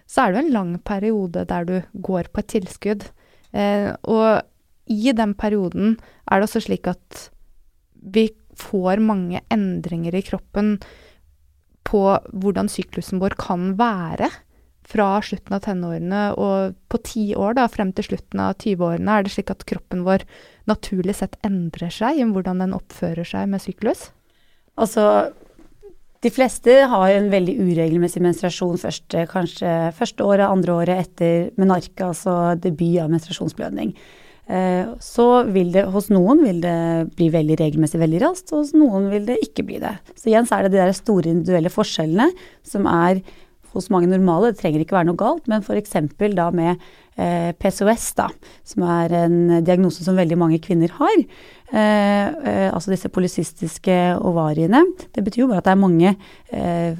[0.09, 3.05] så er det jo en lang periode der du går på et tilskudd.
[3.53, 4.41] Eh, og
[4.89, 7.29] i den perioden er det også slik at
[7.93, 10.77] vi får mange endringer i kroppen
[11.87, 14.29] på hvordan syklusen vår kan være
[14.89, 19.25] fra slutten av tenårene og på ti år, da, frem til slutten av 20-årene, er
[19.25, 20.25] det slik at kroppen vår
[20.69, 24.07] naturlig sett endrer seg i hvordan den oppfører seg med syklus?
[24.79, 25.29] Altså,
[26.23, 32.09] de fleste har en veldig uregelmessig menstruasjon første, kanskje første året, andre året etter menarke,
[32.09, 33.93] altså debut av menstruasjonsblødning.
[34.49, 38.73] Eh, Så vil det, hos noen vil det bli veldig regelmessig veldig raskt, og hos
[38.73, 39.95] noen vil det ikke bli det.
[40.17, 42.31] Så igjen så er det de der store individuelle forskjellene
[42.65, 43.21] som er
[43.73, 44.51] hos mange normale.
[44.51, 45.93] Det trenger ikke være noe galt, men f.eks.
[46.35, 46.81] da med
[47.15, 48.27] eh, PCOS, da,
[48.65, 51.15] som er en diagnose som veldig mange kvinner har.
[51.69, 54.81] Eh, eh, altså disse polycystiske ovariene.
[55.13, 56.15] Det betyr jo bare at det er mange
[56.49, 56.97] eh,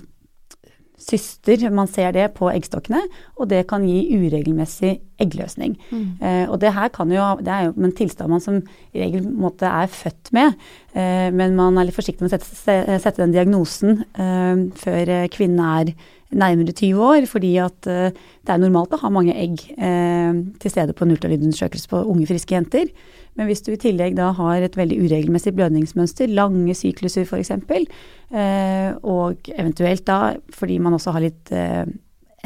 [0.99, 3.01] syster, man ser det på eggstokkene,
[3.39, 5.77] og det kan gi uregelmessig eggløsning.
[6.21, 8.59] Eh, og det her kan jo, det er jo en tilstand man som
[8.93, 10.53] i regel måte er født med,
[10.93, 15.65] eh, men man er litt forsiktig med å sette, sette den diagnosen eh, før kvinnen
[15.65, 15.93] er
[16.29, 18.11] nærmere 20 år, fordi at eh,
[18.45, 22.27] det er normalt å ha mange egg eh, til stede på en ultralydundersøkelse på unge,
[22.29, 22.91] friske jenter.
[23.39, 28.91] Men hvis du i tillegg da har et veldig uregelmessig blødningsmønster, lange sykluser f.eks., eh,
[29.01, 31.85] og eventuelt da fordi man også har litt eh,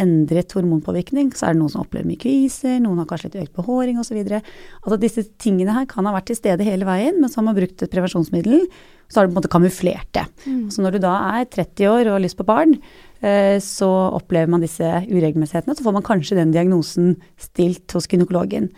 [0.02, 3.60] endret hormonpåvirkning, så er det noen som opplever mye kviser, noen har kanskje litt økt
[3.60, 4.20] behåring osv.
[4.24, 7.58] Altså disse tingene her kan ha vært til stede hele veien, men så har man
[7.58, 8.66] brukt et prevensjonsmiddel,
[9.12, 10.26] så har du på en måte kamuflert det.
[10.74, 12.78] Så når du da er 30 år og har lyst på barn,
[13.22, 18.72] eh, så opplever man disse uregelmessighetene, så får man kanskje den diagnosen stilt hos gynekologen.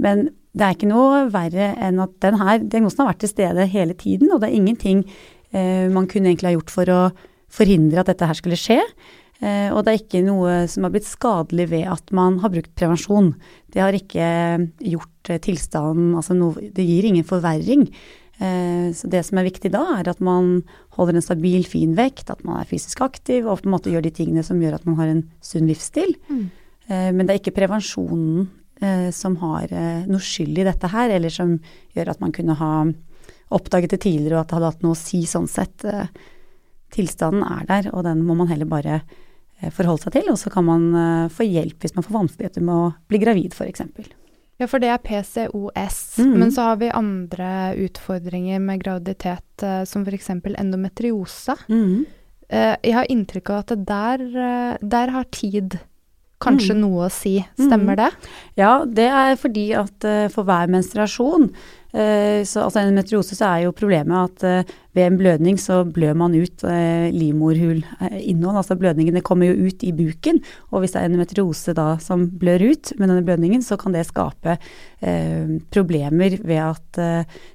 [0.00, 3.96] Men det er ikke noe verre enn at denne diagnosen har vært til stede hele
[3.98, 5.04] tiden, og det er ingenting
[5.52, 7.02] eh, man kunne egentlig ha gjort for å
[7.52, 8.80] forhindre at dette her skulle skje.
[9.42, 12.72] Eh, og det er ikke noe som har blitt skadelig ved at man har brukt
[12.78, 13.32] prevensjon.
[13.74, 14.26] Det har ikke
[14.92, 17.88] gjort eh, tilstanden Altså noe, det gir ingen forverring.
[18.38, 20.60] Eh, så det som er viktig da, er at man
[20.96, 24.06] holder en stabil, fin vekt, at man er fysisk aktiv og på en måte gjør
[24.06, 26.16] de tingene som gjør at man har en sunn livsstil.
[26.30, 26.50] Mm.
[26.92, 28.48] men det er ikke prevensjonen
[28.82, 31.56] eh, som har eh, noe skyld i dette her, eller som
[31.96, 32.74] gjør at man kunne ha
[33.52, 35.84] oppdaget det tidligere og at det hadde hatt noe å si sånn sett.
[35.86, 36.10] Eh,
[36.92, 39.20] tilstanden er der, og den må man heller bare eh,
[39.70, 40.32] forholde seg til.
[40.32, 43.54] Og så kan man eh, få hjelp hvis man får vanskeligheter med å bli gravid,
[43.54, 43.84] f.eks.
[44.62, 46.18] Ja, for det er PCOS.
[46.22, 46.34] Mhm.
[46.38, 50.30] Men så har vi andre utfordringer med graviditet, eh, som f.eks.
[50.30, 51.56] endometriose.
[51.68, 52.04] Mm.
[52.48, 55.80] Eh, jeg har inntrykk av at der, eh, der har tid
[56.42, 57.36] kanskje noe å si.
[57.54, 58.10] Stemmer det?
[58.58, 60.02] Ja, det er fordi at
[60.34, 61.52] for hver menstruasjon
[61.92, 66.34] så, Altså endometriose så er jo problemet at uh, ved en blødning så blør man
[66.36, 66.64] ut
[67.12, 68.56] livmorhulinnhold.
[68.60, 70.42] altså blødningene kommer jo ut i buken.
[70.68, 74.04] Og hvis det er endometriose da som blør ut med denne blødningen, så kan det
[74.04, 74.58] skape
[75.72, 77.00] problemer ved at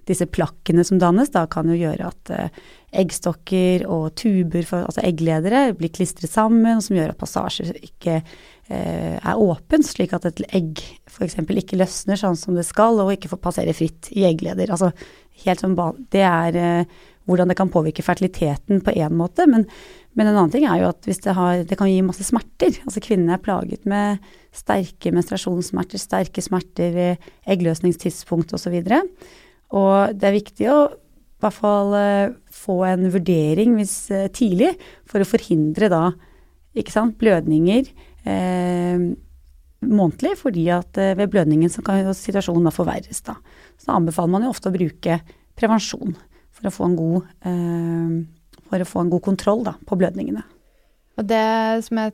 [0.09, 2.33] disse plakkene som dannes, da kan jo gjøre at
[2.97, 9.17] eggstokker og tuber, for, altså eggledere, blir klistret sammen, som gjør at passasjer ikke eh,
[9.17, 11.39] er åpen, slik at et egg f.eks.
[11.41, 14.73] ikke løsner sånn som det skal, og ikke får passere fritt i eggleder.
[14.73, 14.91] Altså,
[15.45, 15.77] helt sånn,
[16.13, 19.65] det er eh, hvordan det kan påvirke fertiliteten på én måte, men,
[20.15, 22.79] men, en annen ting er jo at det, har, det kan gi masse smerter.
[22.87, 24.23] Altså kvinnene er plaget med
[24.55, 28.79] sterke menstruasjonssmerter, sterke smerter ved eggløsningstidspunkt osv.
[28.79, 30.79] Og, så og det er viktig å
[31.43, 34.73] hvert fall uh, få en vurdering hvis, uh, tidlig
[35.09, 36.03] for å forhindre da
[36.93, 37.87] sant, blødninger
[38.29, 38.99] eh,
[39.81, 43.23] månedlig, fordi at ved blødningen så kan jo situasjonen da forverres.
[43.25, 43.33] Da.
[43.81, 45.15] Så da anbefaler man jo ofte å bruke
[45.57, 46.13] prevensjon
[46.53, 47.31] for å få en god,
[48.69, 50.45] å få en god kontroll da, på blødningene.
[51.17, 51.41] Og det
[51.87, 52.13] som jeg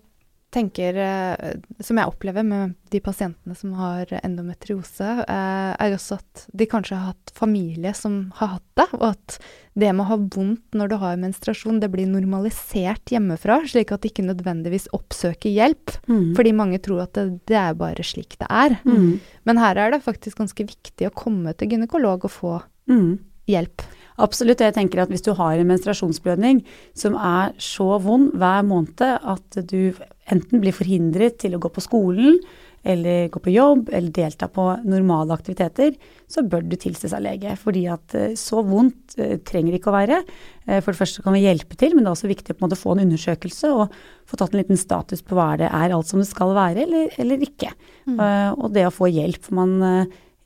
[0.54, 6.46] tenker, eh, som jeg opplever med de pasientene som har endometriose, eh, er også at
[6.54, 9.38] de kanskje har hatt familie som har hatt det, og at
[9.74, 14.04] det med å ha vondt når du har menstruasjon, det blir normalisert hjemmefra, slik at
[14.04, 15.96] de ikke nødvendigvis oppsøker hjelp.
[16.06, 16.36] Mm.
[16.38, 18.78] Fordi mange tror at det, det, er bare slik det er.
[18.86, 19.18] Mm.
[19.50, 22.56] Men her er det faktisk ganske viktig å komme til gynekolog og få
[22.92, 23.18] mm.
[23.50, 23.86] hjelp.
[24.22, 24.62] Absolutt.
[24.62, 26.62] Jeg tenker at hvis du har en menstruasjonsblødning
[26.98, 29.94] som er så vond hver måned at du
[30.32, 32.40] enten blir forhindret til å gå på skolen,
[32.84, 35.94] eller gå på jobb, eller delta på normale aktiviteter,
[36.28, 37.54] så bør du tilse seg lege.
[37.60, 40.20] Fordi at eh, så vondt uh, trenger det ikke å være.
[40.68, 42.64] Uh, for det første kan vi hjelpe til, men det er også viktig å på
[42.64, 43.96] en måte få en undersøkelse og
[44.28, 47.16] få tatt en liten status på hva det er alt som det skal være, eller,
[47.24, 47.72] eller ikke.
[48.04, 48.20] Mm.
[48.60, 49.48] Og det å få hjelp.
[49.48, 49.74] For man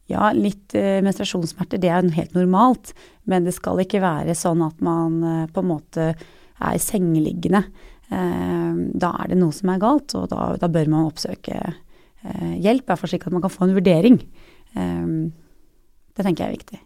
[0.08, 2.94] ja, litt menstruasjonssmerter, det er helt normalt.
[3.30, 7.66] Men det skal ikke være sånn at man på en måte er sengeliggende.
[8.08, 11.60] Uh, da er det noe som er galt, og da, da bør man oppsøke
[12.28, 12.82] hjelp.
[12.84, 14.16] I hvert fall slik at man kan få en vurdering.
[14.74, 16.80] det tenker jeg er viktig.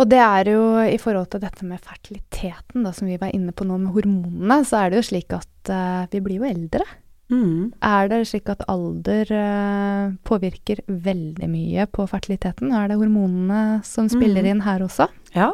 [0.00, 3.52] Og det er jo i forhold til dette med fertiliteten, da, som vi var inne
[3.54, 5.70] på nå med hormonene, så er det jo slik at
[6.10, 6.88] vi blir jo eldre.
[7.30, 7.70] Mm.
[7.86, 12.72] Er det slik at alder uh, påvirker veldig mye på fertiliteten?
[12.74, 14.50] Er det hormonene som spiller mm.
[14.50, 15.06] inn her også?
[15.36, 15.52] Ja.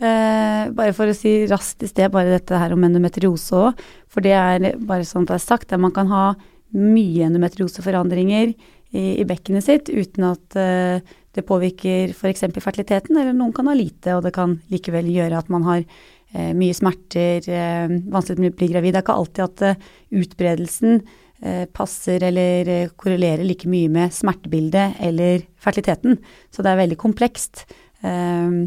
[0.00, 3.82] Uh, bare for å si raskt i sted, bare dette her om endometriose òg.
[4.08, 6.24] For det er bare sånn at det er sagt, at man kan ha
[6.76, 8.52] mye endometrioseforandringer
[8.90, 11.02] i, i bekkenet sitt uten at eh,
[11.34, 12.46] det påvirker f.eks.
[12.58, 16.50] fertiliteten, eller noen kan ha lite, og det kan likevel gjøre at man har eh,
[16.58, 18.94] mye smerter, eh, vanskelig å bli gravid.
[18.94, 19.86] Det er ikke alltid at eh,
[20.22, 26.18] utbredelsen eh, passer eller eh, korrelerer like mye med smertebildet eller fertiliteten.
[26.50, 27.66] Så det er veldig komplekst.
[28.02, 28.60] Eh,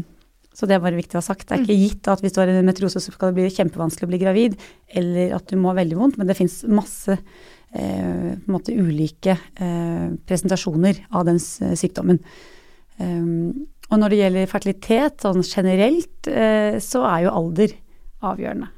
[0.54, 1.48] så det er bare viktig å ha sagt.
[1.48, 4.06] Det er ikke gitt at hvis du har en metrose, så skal det bli kjempevanskelig
[4.06, 4.56] å bli gravid,
[4.94, 10.08] eller at du må ha veldig vondt, men det fins masse eh, måte, ulike eh,
[10.28, 12.22] presentasjoner av den sykdommen.
[13.02, 17.74] Um, og når det gjelder fertilitet sånn generelt, eh, så er jo alder
[18.24, 18.70] avgjørende.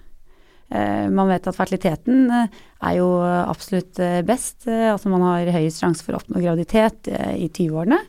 [0.66, 2.58] Eh, man vet at fertiliteten eh,
[2.88, 4.66] er jo absolutt best.
[4.66, 8.00] Altså man har høyest sjanse for å oppnå graviditet i 20-årene.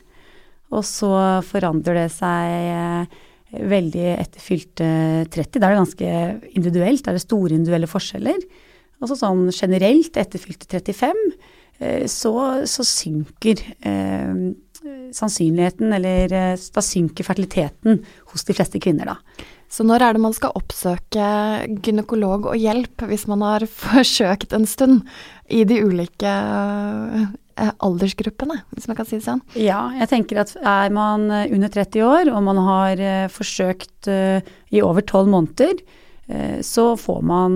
[0.74, 1.12] Og så
[1.48, 3.14] forandrer det seg
[3.52, 4.88] veldig etter fylte
[5.32, 5.60] 30.
[5.60, 6.10] Da er det ganske
[6.58, 7.04] individuelt.
[7.04, 8.42] Da er det store individuelle forskjeller.
[8.98, 11.22] Og så sånn generelt etter fylte 35
[12.10, 12.32] så,
[12.66, 14.32] så synker eh,
[15.14, 19.46] sannsynligheten, eller eh, da synker fertiliteten hos de fleste kvinner, da.
[19.68, 21.24] Så når er det man skal oppsøke
[21.84, 25.02] gynekolog og hjelp hvis man har forsøkt en stund
[25.52, 27.28] i de ulike eh,
[27.84, 29.42] aldersgruppene, hvis man kan si det sånn?
[29.58, 34.80] Ja, jeg tenker at er man eh, under 30 år og man har forsøkt i
[34.84, 35.80] over 12 måneder,
[36.64, 37.54] så får man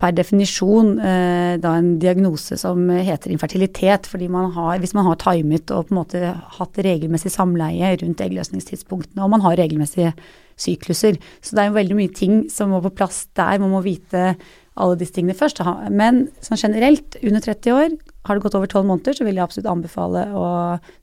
[0.00, 4.06] per definisjon eh, da en diagnose som heter infertilitet.
[4.08, 8.22] fordi man har, hvis man har timet og på en måte hatt regelmessig samleie rundt
[8.24, 10.14] eggløsningstidspunktene, og man har regelmessige
[10.56, 11.18] sykluser.
[11.42, 13.58] Så det er jo veldig mye ting som må på plass der.
[13.60, 14.34] Man må vite
[14.74, 15.60] alle disse tingene først.
[15.90, 19.44] Men sånn generelt, under 30 år, har det gått over 12 måneder, så vil jeg
[19.44, 20.46] absolutt anbefale å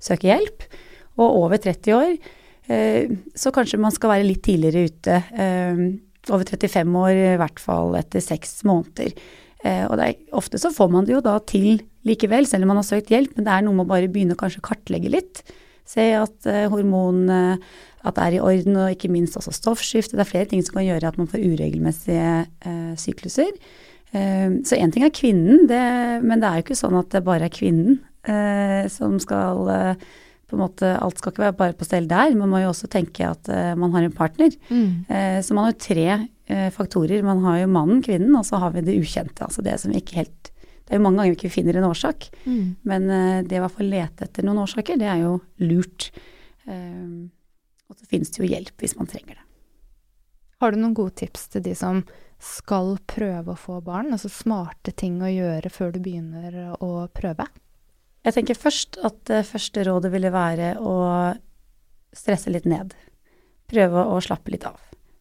[0.01, 0.65] søke hjelp.
[1.21, 2.15] Og over 30 år,
[2.67, 5.19] eh, så kanskje man skal være litt tidligere ute.
[5.37, 5.83] Eh,
[6.31, 9.13] over 35 år, i hvert fall etter seks måneder.
[9.63, 12.81] Eh, og er, ofte så får man det jo da til likevel, selv om man
[12.81, 15.43] har søkt hjelp, men det er noe med å bare begynne å kanskje kartlegge litt.
[15.85, 17.59] Se at hormonene
[18.01, 20.15] at det er i orden, og ikke minst også stoffskifte.
[20.15, 23.51] Det er flere ting som kan gjøre at man får uregelmessige sykluser.
[24.11, 25.83] Eh, så én ting er kvinnen, det,
[26.25, 30.05] men det er jo ikke sånn at det bare er kvinnen eh, som skal eh,
[30.51, 32.33] på en måte, Alt skal ikke være bare på stell der.
[32.35, 34.51] Man må jo også tenke at eh, man har en partner.
[34.67, 35.07] Mm.
[35.07, 36.07] Eh, så man har jo tre
[36.75, 37.23] faktorer.
[37.23, 39.45] Man har jo mannen, kvinnen, og så har vi det ukjente.
[39.45, 41.87] Altså det som vi ikke helt Det er jo mange ganger vi ikke finner en
[41.87, 42.27] årsak.
[42.43, 42.65] Mm.
[42.83, 43.05] Men
[43.47, 46.09] det å i hvert fall lete etter noen årsaker, det er jo lurt.
[46.67, 47.29] Eh,
[47.87, 49.45] og så finnes det jo hjelp hvis man trenger det.
[50.61, 52.03] Har du noen gode tips til de som
[52.41, 54.11] skal prøve å få barn?
[54.15, 57.45] Altså smarte ting å gjøre før du begynner å prøve?
[58.25, 60.95] Jeg tenker først at det første rådet ville være å
[62.13, 62.93] stresse litt ned.
[63.71, 64.77] Prøve å slappe litt av.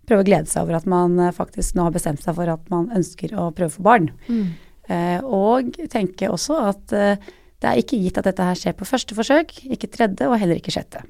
[0.08, 2.66] Prøve å glede seg over at man eh, faktisk nå har bestemt seg for at
[2.72, 4.10] man ønsker å prøve å få barn.
[4.26, 4.48] Mm.
[4.90, 7.30] Eh, og tenke også at eh,
[7.60, 10.58] det er ikke gitt at dette her skjer på første forsøk, ikke tredje og heller
[10.58, 11.04] ikke sjette.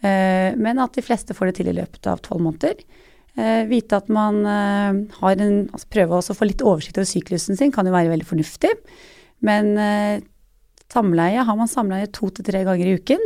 [0.00, 2.80] Eh, men at de fleste får det til i løpet av tolv måneder.
[3.38, 7.58] Eh, vite at man eh, har en altså Prøve å få litt oversikt over syklusen
[7.58, 8.72] sin kan jo være veldig fornuftig.
[9.46, 10.24] Men eh,
[10.90, 13.22] samleie, har man samleie to til tre ganger i uken,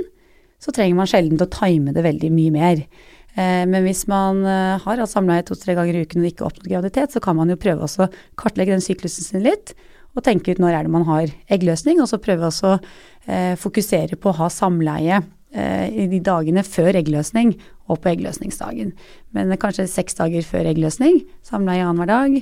[0.61, 2.87] så trenger man sjelden å time det veldig mye mer.
[3.35, 7.21] Men hvis man har hatt samleie to-tre ganger i uken og ikke oppnådd graviditet, så
[7.21, 8.07] kan man jo prøve å
[8.39, 9.73] kartlegge den syklusen sin litt,
[10.15, 14.31] og tenke ut når er det man har eggløsning, og så prøve eh, fokusere på
[14.31, 15.19] å ha samleie
[15.55, 17.55] i de dagene før eggløsning
[17.87, 18.93] og på eggløsningsdagen.
[19.37, 22.39] Men eh, kanskje seks dager før eggløsning, samleie annenhver dag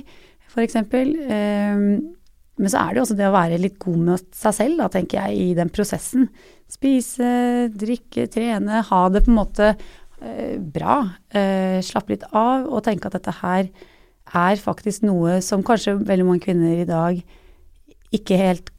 [0.53, 0.77] f.eks.
[0.77, 1.79] Eh,
[2.53, 4.89] men så er det jo også det å være litt god med seg selv, da,
[4.93, 6.27] tenker jeg, i den prosessen.
[6.69, 10.99] Spise, drikke, trene, ha det på en måte eh, bra.
[11.33, 13.71] Eh, slappe litt av og tenke at dette her
[14.33, 17.19] er faktisk noe som kanskje veldig mange kvinner i dag
[18.13, 18.69] ikke helt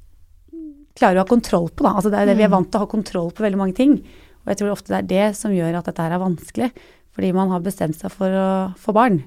[0.94, 1.84] klarer å ha kontroll på.
[1.84, 1.96] Da.
[1.98, 3.98] Altså det er det vi er vant til å ha kontroll på veldig mange ting.
[4.44, 6.70] Og jeg tror ofte det er det som gjør at dette her er vanskelig.
[7.14, 8.46] Fordi man har bestemt seg for å
[8.80, 9.20] få barn.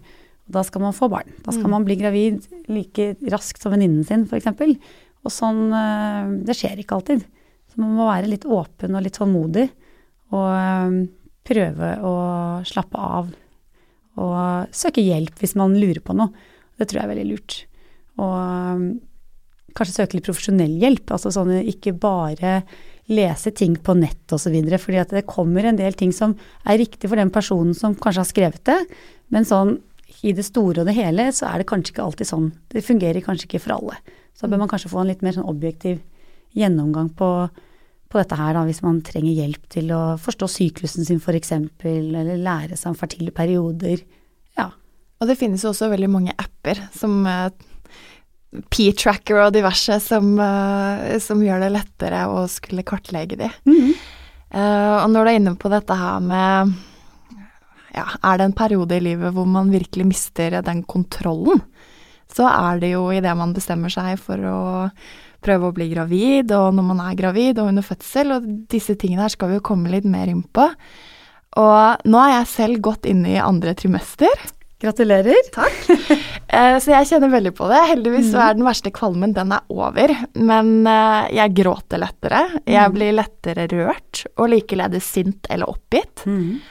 [0.48, 1.28] Og da skal man få barn.
[1.46, 1.72] Da skal Mm.
[1.72, 4.48] man bli gravid like raskt som venninnen sin, f.eks.
[5.26, 7.24] Og sånn eh, Det skjer ikke alltid.
[7.72, 9.70] Så man må være litt åpen og litt tålmodig.
[10.32, 11.08] Og eh,
[11.48, 12.14] prøve å
[12.68, 13.32] slappe av.
[14.18, 16.32] Og søke hjelp hvis man lurer på noe.
[16.78, 17.58] Det tror jeg er veldig lurt.
[18.18, 19.00] Og eh,
[19.78, 21.12] kanskje søke litt profesjonell hjelp.
[21.16, 22.62] Altså sånne ikke bare
[23.08, 24.56] lese ting på nett osv.
[24.78, 26.36] Fordi at det kommer en del ting som
[26.68, 28.80] er riktig for den personen som kanskje har skrevet det.
[29.34, 29.78] Men sånn
[30.26, 32.52] i det store og det hele så er det kanskje ikke alltid sånn.
[32.72, 33.98] Det fungerer kanskje ikke for alle.
[34.38, 36.02] Så bør man kanskje få en litt mer sånn objektiv
[36.58, 37.30] gjennomgang på,
[38.10, 41.54] på dette her, da, hvis man trenger hjelp til å forstå syklusen sin f.eks.,
[41.86, 44.02] eller lære seg om fertile perioder.
[44.58, 44.72] Ja.
[45.18, 47.50] Og det finnes jo også veldig mange apper som eh,
[48.48, 53.50] P-tracker og diverse som, eh, som gjør det lettere å skulle kartlegge de.
[54.48, 56.74] Eh, og når du er inne på dette her med
[57.98, 61.60] ja, er det en periode i livet hvor man virkelig mister den kontrollen,
[62.32, 64.60] så er det jo idet man bestemmer seg for å
[65.44, 69.26] prøve å bli gravid, og når man er gravid og under fødsel, og disse tingene
[69.26, 70.66] her skal vi jo komme litt mer inn på.
[71.58, 74.34] Og nå er jeg selv gått inn i andre trimester.
[74.84, 75.36] Gratulerer.
[76.48, 77.80] Eh, Så jeg kjenner veldig på det.
[77.90, 80.14] Heldigvis så er den verste kvalmen, den er over.
[80.40, 82.40] Men eh, jeg gråter lettere.
[82.64, 86.24] Jeg blir lettere rørt, og likeledes sint eller oppgitt.
[86.24, 86.62] Mm.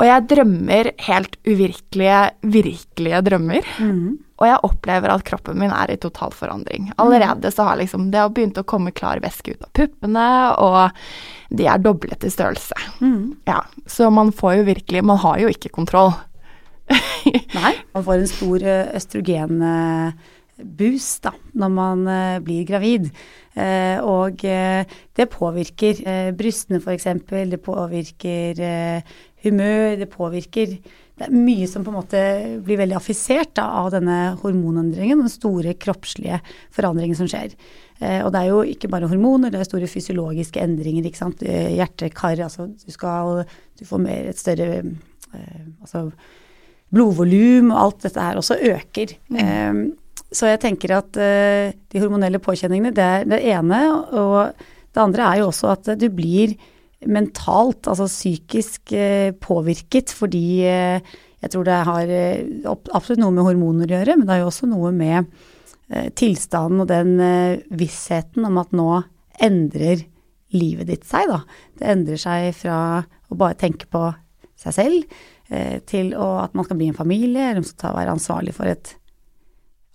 [0.00, 2.22] Og jeg drømmer helt uvirkelige,
[2.56, 3.68] virkelige drømmer.
[3.84, 4.16] Mm.
[4.40, 6.88] Og jeg opplever at kroppen min er i total forandring.
[6.96, 10.26] Allerede så har liksom det har begynt å komme klar væske ut av puppene,
[10.56, 12.80] og de er doblet i størrelse.
[13.04, 13.36] Mm.
[13.46, 16.16] Ja, så man får jo virkelig Man har jo ikke kontroll.
[16.92, 17.74] Nei.
[17.94, 18.58] Man får en stor
[18.98, 23.04] østrogenboost da, når man eh, blir gravid.
[23.52, 24.84] Eh, og eh,
[25.16, 27.06] det påvirker eh, brystene f.eks.,
[27.52, 29.00] det påvirker eh,
[29.44, 30.68] humør, det påvirker
[31.12, 32.20] Det er mye som på en måte
[32.64, 36.38] blir veldig affisert da, av denne hormonendringen, den store kroppslige
[36.72, 37.52] forandringen som skjer.
[38.00, 41.04] Eh, og det er jo ikke bare hormoner, det er store fysiologiske endringer.
[41.06, 41.42] ikke sant?
[41.44, 43.44] Hjertekar, altså du skal
[43.78, 46.00] Du får mer et større eh, altså
[46.92, 49.16] blodvolum og alt dette her også øker.
[49.40, 49.82] Eh,
[50.32, 53.80] så jeg tenker at eh, de hormonelle påkjenningene, det er det ene.
[54.16, 56.56] Og det andre er jo også at du blir
[57.12, 62.10] mentalt, altså psykisk eh, påvirket fordi eh, jeg tror det har
[62.94, 65.32] absolutt noe med hormoner å gjøre, men det har jo også noe med
[66.14, 67.16] tilstanden og den
[67.74, 69.00] vissheten om at nå
[69.42, 70.04] endrer
[70.54, 71.40] livet ditt seg, da.
[71.80, 74.04] Det endrer seg fra å bare tenke på
[74.62, 75.18] seg selv,
[75.86, 78.70] til å, at man skal bli en familie, eller man skal ta, være ansvarlig for
[78.72, 78.96] et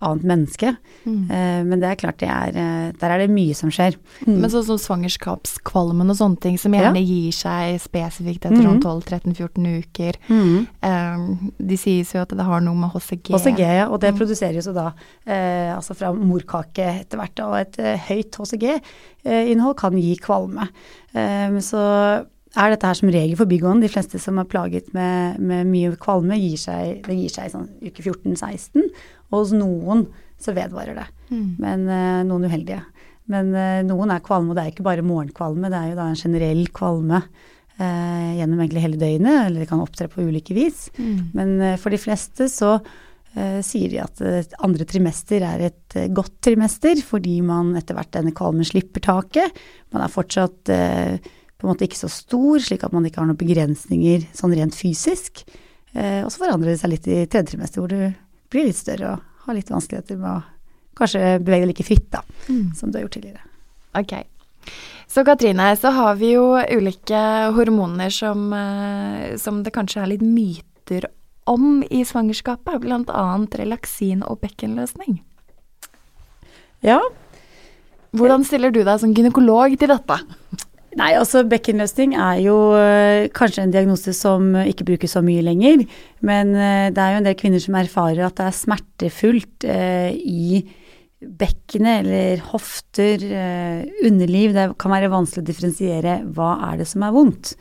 [0.00, 0.68] annet menneske.
[1.10, 1.22] Mm.
[1.26, 3.96] Eh, men det er klart det er eh, Der er det mye som skjer.
[4.28, 8.84] Men sånn som svangerskapskvalmen og sånne ting, som gjerne gir seg spesifikt etter sånn Mhm.
[8.84, 10.20] 12-13-14 uker.
[10.30, 10.68] Mm.
[10.86, 11.26] Eh,
[11.72, 14.18] de sies jo at det har noe med HCG HCG, ja, og det Mm.
[14.22, 14.92] produseres jo da
[15.26, 17.42] eh, altså fra morkake etter hvert.
[17.48, 20.68] Og et eh, høyt HCG-innhold kan gi kvalme.
[21.12, 22.24] Eh, så
[22.58, 23.84] er dette her som regel for bygghånd.
[23.84, 27.52] De fleste som er plaget med, med mye kvalme, gir seg, det gir seg i
[27.54, 28.88] sånn uke 14-16.
[29.30, 30.06] Og hos noen
[30.40, 31.48] så vedvarer det, Mm.
[31.60, 32.80] men uh, noen uheldige.
[33.28, 36.08] Men uh, noen er kvalme, og det er ikke bare morgenkvalme, det er jo da
[36.10, 37.22] en generell kvalme
[37.78, 40.88] Uh, gjennom egentlig hele døgnet, eller det kan opptre på ulike vis.
[40.98, 41.18] Mm.
[41.30, 42.72] Men for de fleste så
[43.62, 44.18] sier de at
[44.66, 49.60] andre trimester er et godt trimester, fordi man etter hvert denne kvalmen slipper taket.
[49.94, 51.28] Man er fortsatt eh,
[51.58, 54.76] på en måte ikke så stor, slik at man ikke har noen begrensninger sånn rent
[54.78, 55.42] fysisk.
[55.92, 58.14] Eh, og så forandrer det seg litt i tredje trimester, hvor du
[58.52, 60.42] blir litt større og har litt vanskeligheter med å
[60.98, 62.74] kanskje bevege deg like fritt da, Mm.
[62.76, 63.42] som du har gjort tidligere.
[63.94, 64.12] Ok.
[65.08, 70.22] Så Katrine, så har vi jo ulike hormoner som, eh, som det kanskje er litt
[70.22, 71.06] myter
[71.46, 75.22] om i svangerskapet, annet relaksin og bekkenløsning.
[76.82, 77.00] Ja,
[78.16, 80.16] Hvordan stiller du deg som gynekolog til dette?
[80.98, 85.44] Nei, altså bekkenløsning er jo øh, kanskje en diagnose som øh, ikke brukes så mye
[85.46, 85.84] lenger.
[86.26, 90.10] Men øh, det er jo en del kvinner som erfarer at det er smertefullt eh,
[90.18, 90.64] i
[91.18, 94.54] bekkenet eller hofter, eh, underliv.
[94.54, 97.54] Det kan være vanskelig å differensiere hva er det som er vondt.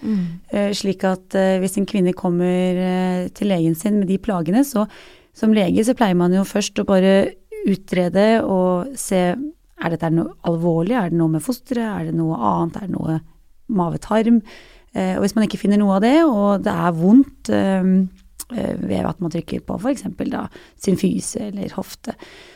[0.54, 4.66] Eh, slik at eh, hvis en kvinne kommer eh, til legen sin med de plagene,
[4.66, 4.88] så
[5.38, 7.36] som lege så pleier man jo først å bare
[7.68, 9.36] utrede og se
[9.78, 12.96] er dette noe alvorlig, er det noe med fosteret, er det noe annet, er det
[12.96, 13.20] noe
[13.78, 14.40] mave-tarm.
[14.96, 17.92] Eh, og hvis man ikke finner noe av det, og det er vondt eh,
[18.50, 20.06] ved at man trykker på f.eks.
[20.32, 20.46] da
[20.80, 22.14] symfyse eller hofte,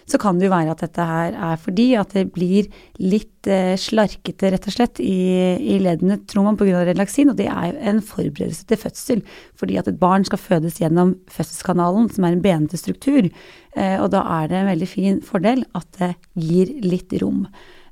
[0.08, 2.70] så kan det jo være at dette her er fordi at det blir
[3.02, 5.18] litt eh, slarkete rett og slett i,
[5.58, 6.86] i leddene, tror man pga.
[6.88, 9.26] relaksin, og det er jo en forberedelse til fødsel.
[9.60, 13.28] Fordi at et barn skal fødes gjennom fødselskanalen, som er en benete struktur.
[13.76, 17.46] Eh, og da er det en veldig fin fordel at det gir litt rom.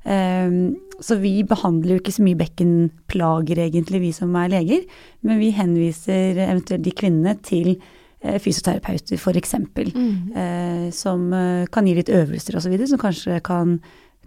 [0.04, 4.84] Um, så vi behandler jo ikke så mye bekkenplager egentlig, vi som er leger,
[5.26, 7.74] men vi henviser eventuelt de kvinnene til
[8.22, 9.54] eh, fysioterapeuter f.eks.,
[9.94, 10.32] Mm.
[10.36, 13.78] eh, som eh, kan gi litt øvelser osv., som kanskje kan,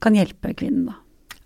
[0.02, 1.00] kan hjelpe kvinnen, da.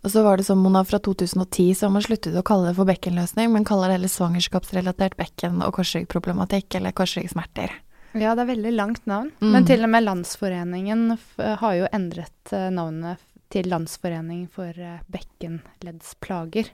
[0.05, 2.77] Og så var det som Mona fra 2010 så har man sluttet å kalle det
[2.77, 7.73] for bekkenløsning, men kaller det heller svangerskapsrelatert bekken- og korsryggproblematikk eller korsryggsmerter.
[8.15, 9.31] Ja, det er veldig langt navn.
[9.41, 9.51] Mm.
[9.51, 14.99] Men til og med Landsforeningen f har jo endret navnet f- til Landsforening for eh,
[15.13, 16.69] bekkenleddsplager.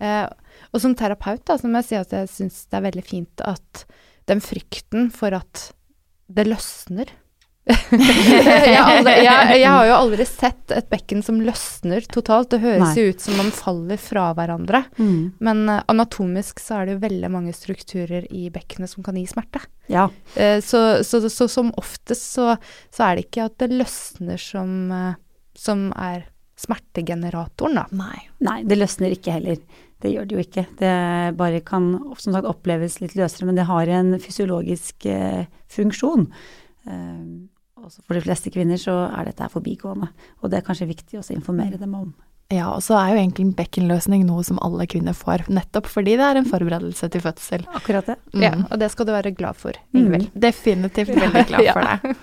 [0.00, 0.24] Eh,
[0.72, 3.44] og som terapeut da, så må jeg si at jeg syns det er veldig fint
[3.46, 3.86] at
[4.26, 5.70] den frykten for at
[6.26, 7.12] det løsner
[7.90, 12.52] jeg, aldri, jeg, jeg har jo aldri sett et bekken som løsner totalt.
[12.52, 12.92] Det høres Nei.
[13.00, 14.84] jo ut som man faller fra hverandre.
[15.42, 19.26] Men eh, anatomisk så er det jo veldig mange strukturer i bekkenet som kan gi
[19.30, 19.64] smerte.
[19.90, 20.06] Ja.
[20.38, 22.54] Eh, så, så, så som oftest så,
[22.94, 24.86] så er det ikke at det løsner som,
[25.58, 26.26] som er
[26.56, 27.86] smertegeneratoren, da.
[27.96, 28.22] Nei.
[28.44, 29.58] Nei, det løsner ikke heller.
[30.02, 30.64] Det gjør det jo ikke.
[30.78, 30.92] Det
[31.40, 31.90] bare kan
[32.20, 36.28] som sagt oppleves litt løsere, men det har en fysiologisk eh, funksjon.
[36.86, 37.26] Eh,
[37.86, 40.08] også for de fleste kvinner så er dette forbigående,
[40.40, 42.14] og det er kanskje viktig også å informere dem om.
[42.52, 46.26] Ja, og så er jo egentlig bekkenløsning noe som alle kvinner får, nettopp fordi det
[46.28, 47.64] er en forberedelse til fødsel.
[47.74, 48.16] Akkurat det.
[48.36, 48.44] Mm.
[48.44, 50.28] Ja, og det skal du være glad for, Mm.
[50.34, 52.14] Definitivt veldig glad for det.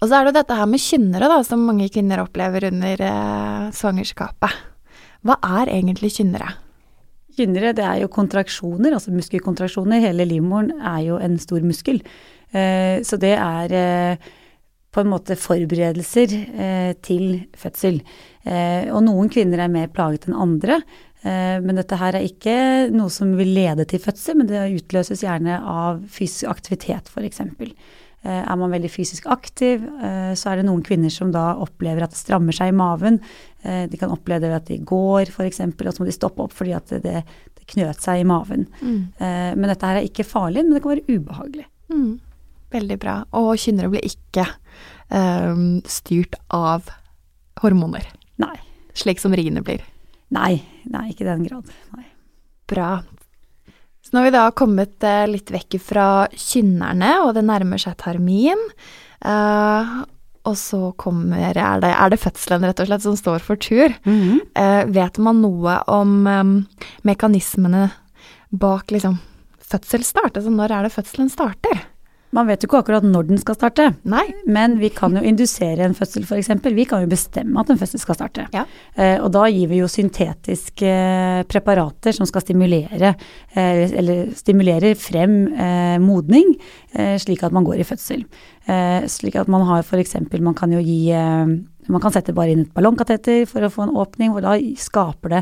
[0.00, 3.02] Og så er det jo dette her med kynnere, da, som mange kvinner opplever under
[3.04, 4.58] eh, svangerskapet.
[5.28, 6.54] Hva er egentlig kynnere?
[7.36, 10.00] Kynnere, det er jo kontraksjoner, altså muskelkontraksjoner.
[10.06, 12.00] Hele livmoren er jo en stor muskel.
[12.56, 14.30] Eh, så det er eh,
[14.90, 18.00] på en måte forberedelser eh, til fødsel.
[18.48, 20.80] Eh, og noen kvinner er mer plaget enn andre.
[21.20, 22.56] Eh, men dette her er ikke
[22.94, 27.44] noe som vil lede til fødsel, men det utløses gjerne av fysisk aktivitet, f.eks.
[28.20, 32.04] Eh, er man veldig fysisk aktiv, eh, så er det noen kvinner som da opplever
[32.04, 33.16] at det strammer seg i maven.
[33.64, 36.74] Eh, de kan oppleve at de går, f.eks., og så må de stoppe opp fordi
[36.76, 38.66] at det, det knøt seg i maven.
[38.82, 39.00] Mm.
[39.56, 41.64] men dette her er ikke farlig, men det kan være ubehagelig.
[41.92, 42.18] Mm.
[42.74, 43.14] Veldig bra.
[43.40, 44.44] Og kynnere blir ikke
[45.08, 46.90] um, styrt av
[47.62, 48.04] hormoner,
[48.42, 48.56] Nei.
[48.94, 49.82] slik som riene blir.
[50.34, 50.60] Nei,
[50.90, 51.72] nei, ikke i den grad.
[51.96, 52.04] Nei.
[52.70, 52.90] Bra.
[54.10, 57.94] Så når vi da har kommet eh, litt vekk fra kynnerne, og det nærmer seg
[58.02, 58.58] termin.
[59.22, 60.02] uh,
[60.48, 63.92] og så kommer er det, er det fødselen, rett og slett, som står for tur.
[64.56, 66.54] Eh, vet man noe om um,
[67.04, 67.90] mekanismene
[68.50, 69.18] bak liksom
[69.70, 70.40] fødselsstart?
[70.40, 71.84] Altså når er det fødselen starter?
[72.36, 74.22] Man vet jo ikke akkurat når den skal starte, Nei.
[74.46, 76.52] men vi kan jo indusere en fødsel f.eks.
[76.62, 78.46] Vi kan jo bestemme at en fødsel skal starte.
[78.54, 78.62] Ja.
[78.94, 80.92] Eh, og da gir vi jo syntetiske
[81.50, 83.16] preparater som skal stimulere,
[83.54, 86.54] eh, eller stimulerer frem eh, modning,
[86.94, 88.22] eh, slik at man går i fødsel.
[88.70, 90.14] Eh, slik at man har f.eks.
[90.38, 91.58] Man kan jo gi eh,
[91.90, 95.34] man kan sette bare inn et ballongkateter for å få en åpning, hvor da skaper
[95.34, 95.40] det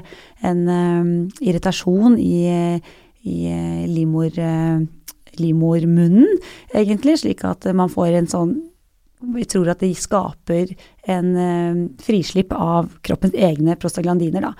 [0.48, 1.10] en eh,
[1.50, 2.38] irritasjon i,
[3.28, 4.86] i eh, livmor, eh,
[5.42, 6.38] livmormunnen,
[6.74, 8.58] egentlig, slik at man får en sånn
[9.34, 10.68] Vi tror at det skaper
[11.10, 14.52] en eh, frislipp av kroppens egne prostaglandiner, da.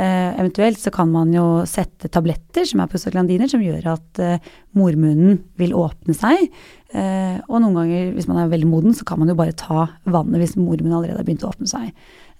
[0.00, 4.46] Eh, eventuelt så kan man jo sette tabletter som er prostaglandiner, som gjør at eh,
[4.78, 6.46] mormunnen vil åpne seg.
[6.90, 9.88] Eh, og noen ganger, hvis man er veldig moden, så kan man jo bare ta
[10.08, 11.90] vannet hvis mormunnen allerede har begynt å åpne seg.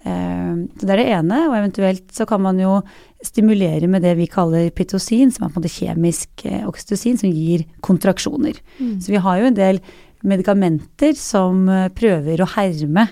[0.08, 2.78] Eh, så det er det ene, og eventuelt så kan man jo
[3.24, 7.32] stimulere med det vi kaller pitosin, som er på en måte kjemisk eh, oksytocin, som
[7.32, 8.60] gir kontraksjoner.
[9.02, 9.82] Så vi har jo en del
[10.26, 13.06] medikamenter som eh, prøver å herme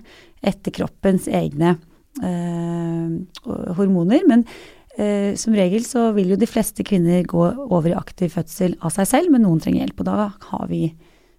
[0.45, 1.75] etter kroppens egne
[2.23, 3.15] eh,
[3.79, 4.45] hormoner, men
[4.99, 8.95] eh, som regel så vil jo de fleste kvinner gå over i aktiv fødsel av
[8.95, 10.85] seg selv, men noen trenger hjelp, og da har vi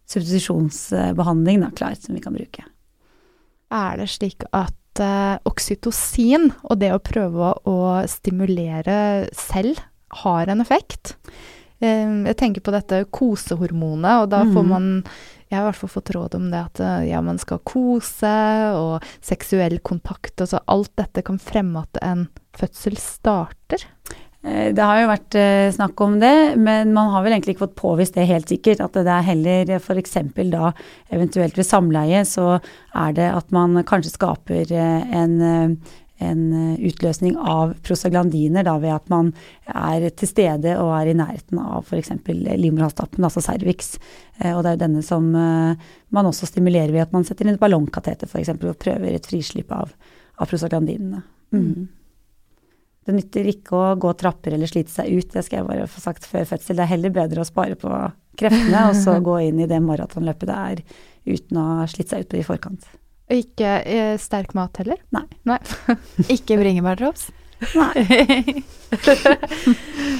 [0.09, 2.65] substitusjonsbehandling da, klart som vi kan bruke.
[3.69, 7.77] Er det slik at eh, oksytocin og det å prøve å,
[8.09, 9.79] stimulere selv
[10.23, 11.15] har en effekt?
[11.81, 14.67] Eh, jeg tenker på dette kosehormonet, og da får Mhm.
[14.69, 15.03] man
[15.49, 18.33] Jeg har i hvert fall fått råd om det at eh, ja, man skal kose,
[18.77, 23.81] og seksuell kontakt, altså alt dette kan fremme at en fødsel starter.
[24.43, 27.65] Eh, Det har jo vært eh, snakk om det, men man har vel egentlig ikke
[27.67, 28.79] fått påvist det helt sikkert.
[28.85, 30.13] At det er heller f.eks.
[30.51, 30.71] da
[31.11, 32.59] eventuelt ved samleie så
[32.95, 38.77] er det at man kanskje skaper eh, en, eh, en eh, utløsning av prostaglandiner da
[38.79, 39.33] ved at man
[39.67, 42.11] er til stede og er i nærheten av f.eks.
[42.31, 43.97] livmorhalstappen, altså cervix.
[44.39, 45.75] Eh, Og det er jo denne som eh,
[46.15, 48.55] man også stimulerer ved at man setter inn et ballongkateter f.eks.
[48.55, 49.91] og prøver et frislipp av,
[50.39, 51.25] av prostaglandinene.
[51.51, 51.87] Mm.
[53.07, 56.01] Det nytter ikke å gå trapper eller slite seg ut, det skal jeg bare få
[56.03, 56.75] sagt før fødsel.
[56.77, 57.89] Det er heller bedre å spare på
[58.39, 60.83] kreftene og så gå inn i det maratonløpet det er
[61.29, 62.85] uten å slite seg ut på i forkant.
[63.29, 64.97] Og ikke eh, sterk mat heller?
[65.13, 65.25] Nei.
[65.49, 65.59] Nei.
[66.35, 67.29] Ikke bringebærdrops.
[67.77, 68.63] Nei.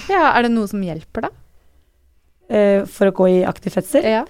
[0.10, 1.32] Ja, er det noe som hjelper, da?
[2.50, 4.06] Eh, For å gå i aktiv fødsel?
[4.06, 4.24] Ja.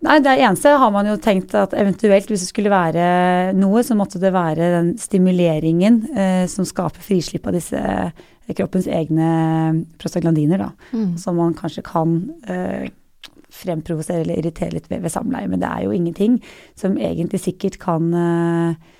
[0.00, 3.96] Nei, det eneste har man jo tenkt at eventuelt hvis det skulle være noe, så
[3.98, 9.28] måtte det være den stimuleringen eh, som skaper frislipp av disse eh, kroppens egne
[10.00, 10.70] prostaglandiner, da.
[10.96, 11.12] Mm.
[11.20, 12.16] som man kanskje kan
[12.48, 12.88] eh,
[13.54, 15.50] fremprovosere eller irritere litt ved, ved samleie.
[15.50, 16.40] Men det er jo ingenting
[16.78, 18.90] som egentlig sikkert kan eh,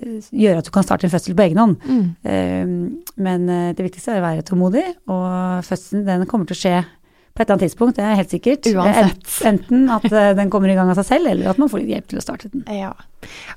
[0.00, 1.76] eh, gjøre at du kan starte en fødsel på egen hånd.
[1.86, 2.06] Mm.
[2.26, 6.62] Eh, men eh, det viktigste er å være tålmodig, og fødselen den kommer til å
[6.64, 6.80] skje
[7.30, 8.66] på et eller annet tidspunkt, det er helt sikkert.
[8.74, 9.28] Uansett.
[9.46, 11.92] Enten at eh, den kommer i gang av seg selv, eller at man får litt
[11.94, 12.64] hjelp til å starte den.
[12.74, 12.90] Ja.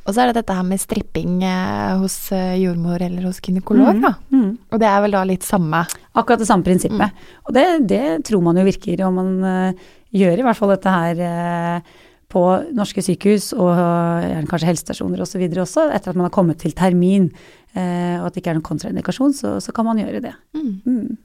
[0.04, 3.98] Og så er det dette her med stripping eh, hos eh, jordmor eller hos gynekolog,
[4.04, 4.14] da.
[4.30, 4.52] Mm.
[4.70, 5.82] Og det er vel da litt samme
[6.14, 7.26] Akkurat det samme prinsippet.
[7.48, 10.94] Og det, det tror man jo virker, og man uh, gjør i hvert fall dette
[10.94, 12.44] her uh, på
[12.78, 15.42] norske sykehus og uh, kanskje helsestasjoner osv.
[15.42, 17.32] også, etter at man har kommet til termin,
[17.74, 20.36] og at det ikke er noen kontraindikasjon, så, så kan man gjøre det.
[20.54, 20.74] mm.
[20.86, 21.16] Mm.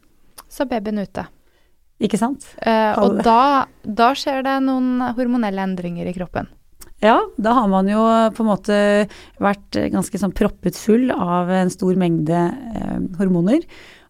[0.49, 1.27] Så babyen ute.
[1.99, 2.47] Ikke sant?
[2.63, 6.47] Eh, og da, da skjer det noen hormonelle endringer i kroppen.
[7.03, 8.03] Ja, da har man jo
[8.35, 8.79] på en måte
[9.43, 12.41] vært ganske sånn proppet full av en stor mengde
[12.75, 13.63] eh, hormoner,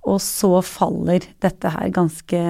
[0.09, 2.41] og så faller dette her ganske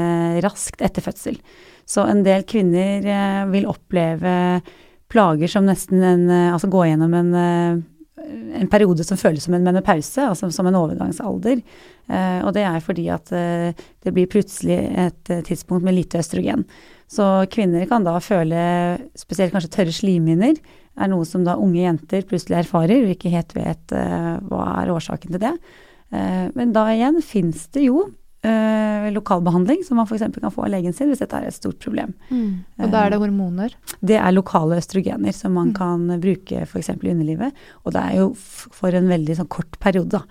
[0.44, 1.40] raskt etter fødsel.
[1.88, 4.60] Så en del kvinner eh, vil oppleve
[5.08, 7.78] plager som nesten en eh, Altså gå gjennom en, eh,
[8.58, 11.62] en periode som føles som en menopause, altså som en overgangsalder.
[12.08, 13.72] Eh, og det er fordi at eh,
[14.04, 16.66] det blir plutselig et eh, tidspunkt med lite østrogen.
[17.08, 18.60] Så kvinner kan da føle
[19.16, 20.58] spesielt kanskje tørre slimhinner,
[20.98, 24.92] er noe som da unge jenter plutselig erfarer og ikke helt vet eh, hva er
[24.92, 25.54] årsaken til det.
[26.12, 28.08] Eh, men da igjen fins det jo
[28.44, 30.22] eh, lokalbehandling som man f.eks.
[30.40, 32.14] kan få av legen sin hvis dette er et stort problem.
[32.30, 32.64] Mm.
[32.84, 33.74] Og da er det hormoner.
[34.00, 35.74] Det er lokale østrogener som man Mm.
[35.74, 36.88] kan bruke f.eks.
[36.90, 37.52] i underlivet,
[37.84, 40.22] og det er jo for en veldig sånn kort periode, da.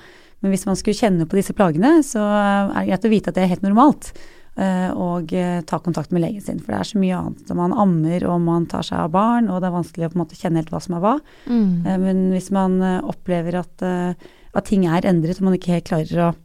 [0.41, 3.35] Men hvis man skulle kjenne på disse plagene, så er det greit å vite at
[3.35, 4.11] det er helt normalt.
[4.57, 7.55] eh, Og eh, ta kontakt med legen sin, for det er så mye annet.
[7.55, 10.23] Man ammer og man tar seg av barn, og det er vanskelig å på en
[10.25, 11.19] måte kjenne helt hva som er hva.
[11.49, 11.85] Mm.
[11.85, 14.13] Eh, Men hvis man eh, opplever at, eh,
[14.55, 16.35] at ting er endret og man ikke helt klarer å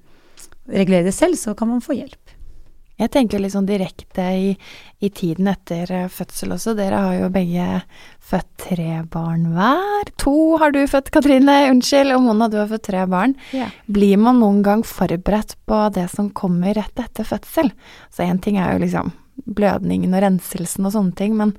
[0.70, 2.38] regulere det selv, så kan man få hjelp.
[3.00, 4.50] Jeg tenker litt sånn direkte i,
[5.02, 6.74] i tiden etter eh, fødsel også.
[6.78, 7.66] Dere har jo begge
[8.30, 10.12] født tre barn hver.
[10.22, 11.56] To har du født, Katrine.
[11.72, 12.12] Unnskyld.
[12.14, 13.34] Og Mona, du har født tre barn.
[13.56, 13.70] Ja.
[13.90, 17.72] Blir man noen gang forberedt på det som kommer rett etter fødsel?
[18.12, 19.10] Så én ting er jo liksom
[19.48, 21.56] blødningen og renselsen og sånne ting, men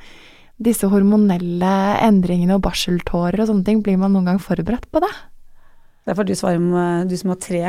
[0.63, 1.75] disse hormonelle
[2.05, 5.11] endringene og barseltårer og sånne ting, blir man noen gang forberedt på det?
[6.03, 6.71] Det er for du svarer om,
[7.07, 7.61] du som har tre.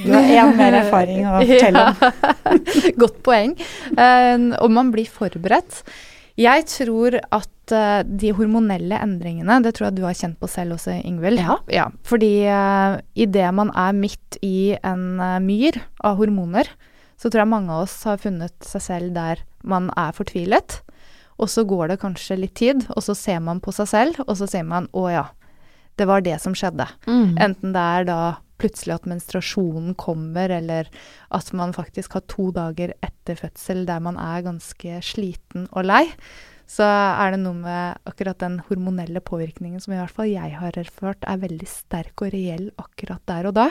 [0.00, 1.98] Du har én mer erfaring å fortelle om.
[2.00, 2.92] Ja.
[3.02, 3.52] Godt poeng.
[3.92, 5.82] Uh, om man blir forberedt.
[6.36, 10.76] Jeg tror at uh, de hormonelle endringene, det tror jeg du har kjent på selv
[10.76, 11.40] også, Ingvild.
[11.40, 11.58] Ja.
[11.72, 11.86] ja.
[12.04, 16.68] Fordi uh, idet man er midt i en uh, myr av hormoner,
[17.16, 20.82] så tror jeg mange av oss har funnet seg selv der man er fortvilet.
[21.40, 24.36] Og så går det kanskje litt tid, og så ser man på seg selv, og
[24.36, 25.26] så sier man 'å ja,
[25.96, 26.88] det var det som skjedde'.
[27.06, 27.36] Mm.
[27.40, 28.20] Enten det er da
[28.60, 30.88] plutselig at menstruasjonen kommer, eller
[31.34, 36.04] at man faktisk har to dager etter fødsel der man er ganske sliten og lei,
[36.66, 40.74] så er det noe med akkurat den hormonelle påvirkningen som i hvert fall jeg har
[40.80, 43.68] erfart er veldig sterk og reell akkurat der og da.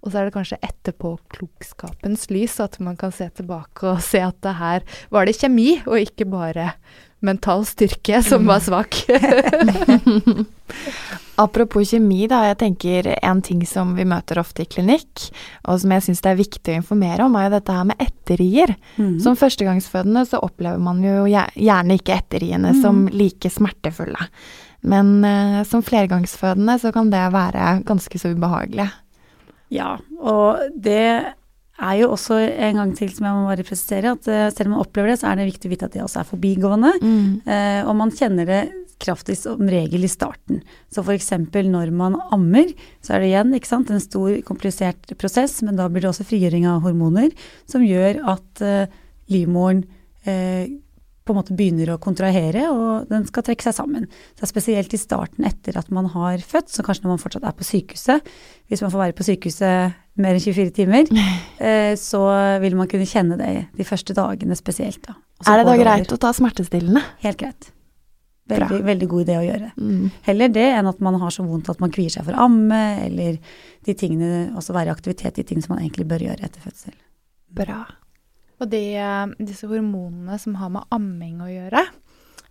[0.00, 4.40] Og så er det kanskje etterpåklokskapens lys at man kan se tilbake og se at
[4.46, 6.72] det her var det kjemi, og ikke bare
[7.20, 8.96] mental styrke som var svak.
[11.38, 12.40] Apropos kjemi, da.
[12.48, 15.28] Jeg tenker en ting som vi møter ofte i klinikk,
[15.70, 18.02] og som jeg syns det er viktig å informere om, er jo dette her med
[18.02, 18.74] etterrier.
[18.98, 19.16] Mm.
[19.22, 22.82] Som førstegangsfødende så opplever man jo gjerne ikke etterriene Mm.
[22.82, 24.28] som like smertefulle.
[24.82, 28.90] Men uh, som flergangsfødende så kan det være ganske så ubehagelig.
[29.74, 31.00] Ja, og det
[31.78, 34.72] er jo også en gang til som jeg må bare presisere, at eh, selv om
[34.76, 36.90] man opplever det, så er det viktig å vite at det også er forbigående.
[37.46, 38.62] Eh, og man kjenner det
[39.02, 40.62] kraftigst som regel i starten.
[40.92, 41.30] Så f.eks.
[41.54, 42.72] når man ammer,
[43.04, 46.26] så er det igjen ikke sant, en stor, komplisert prosess, men da blir det også
[46.28, 47.32] frigjøring av hormoner
[47.70, 49.00] som gjør at eh,
[49.32, 49.84] livmoren
[50.26, 50.68] eh,
[51.28, 54.06] på en måte begynner å kontrahere, og den skal trekke seg sammen.
[54.32, 57.20] Så det er spesielt i starten etter at man har født, så kanskje når man
[57.20, 58.30] fortsatt er på sykehuset,
[58.72, 61.10] hvis man får være på sykehuset mer enn 24 timer,
[61.68, 62.22] eh, så
[62.64, 65.02] vil man kunne kjenne det de første dagene spesielt.
[65.04, 65.18] Da.
[65.44, 67.04] Er det da greit å ta smertestillende?
[67.26, 67.74] Helt greit.
[68.48, 69.70] Veldig, veldig god idé å gjøre.
[69.76, 70.10] Mm.
[70.24, 72.82] Heller det enn at man har så vondt at man kvier seg for å amme,
[73.04, 73.38] eller
[73.84, 76.96] de tingene, også være i aktivitet, de tingene som man egentlig bør gjøre etter fødsel.
[77.58, 77.82] Bra.
[78.58, 81.84] Og de, eh, disse hormonene som har med amming å gjøre,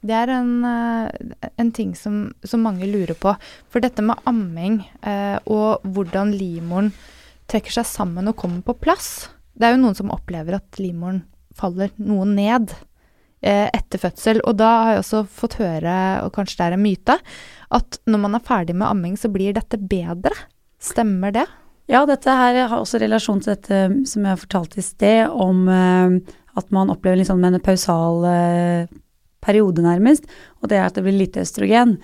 [0.06, 3.34] det er en, eh, en ting som, som mange lurer på.
[3.70, 6.91] For dette med amming eh, og hvordan livmoren
[7.50, 11.24] trekker seg sammen og kommer på plass Det er jo noen som opplever at livmoren
[11.56, 12.76] faller noe ned
[13.42, 14.42] etter fødsel.
[14.50, 17.18] Og da har jeg også fått høre, og kanskje det er en myte,
[17.78, 20.34] at når man er ferdig med amming, så blir dette bedre.
[20.82, 21.46] Stemmer det?
[21.88, 26.18] Ja, dette her har også relasjon til dette som jeg fortalte i sted, om eh,
[26.60, 28.96] at man opplever litt sånn menopausal eh,
[29.44, 30.28] periode, nærmest.
[30.60, 31.98] Og det er at det blir lite østrogen.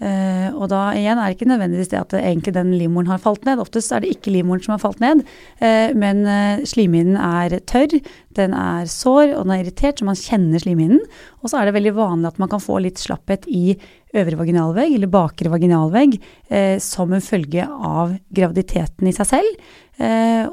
[0.00, 3.20] Eh, og da igjen er det ikke nødvendigvis det at det, egentlig den livmoren har
[3.20, 3.60] falt ned.
[3.60, 5.20] Oftest er det ikke livmoren som har falt ned,
[5.60, 7.98] uh, men uh, slimhinnen er tørr,
[8.38, 11.02] den er sår og den er irritert, så man kjenner slimhinnen.
[11.44, 13.74] Og så er det veldig vanlig at man kan få litt slapphet i
[14.16, 16.16] øvre vaginalvegg eller bakre vaginalvegg
[16.82, 19.68] som en følge av graviditeten i seg selv,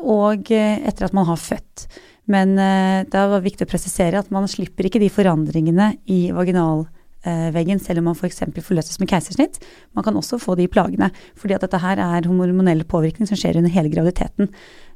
[0.06, 1.88] og etter at man har født.
[2.30, 6.97] Men det er viktig å presisere at man slipper ikke de forandringene i vaginalveggen
[7.28, 8.44] selv om man f.eks.
[8.64, 9.60] forløses med keisersnitt.
[9.94, 13.58] Man kan også få de plagene, fordi at dette her er hormonell påvirkning som skjer
[13.58, 14.50] under hele graviditeten.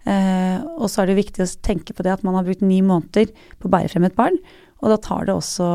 [0.05, 2.81] Eh, og så er det viktig å tenke på det at man har brukt ni
[2.81, 3.29] måneder
[3.59, 4.37] på å bære frem et barn,
[4.81, 5.67] og da tar det også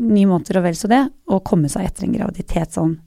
[0.00, 1.00] ni måneder og vel så det
[1.30, 2.98] å komme seg etter en graviditet sånn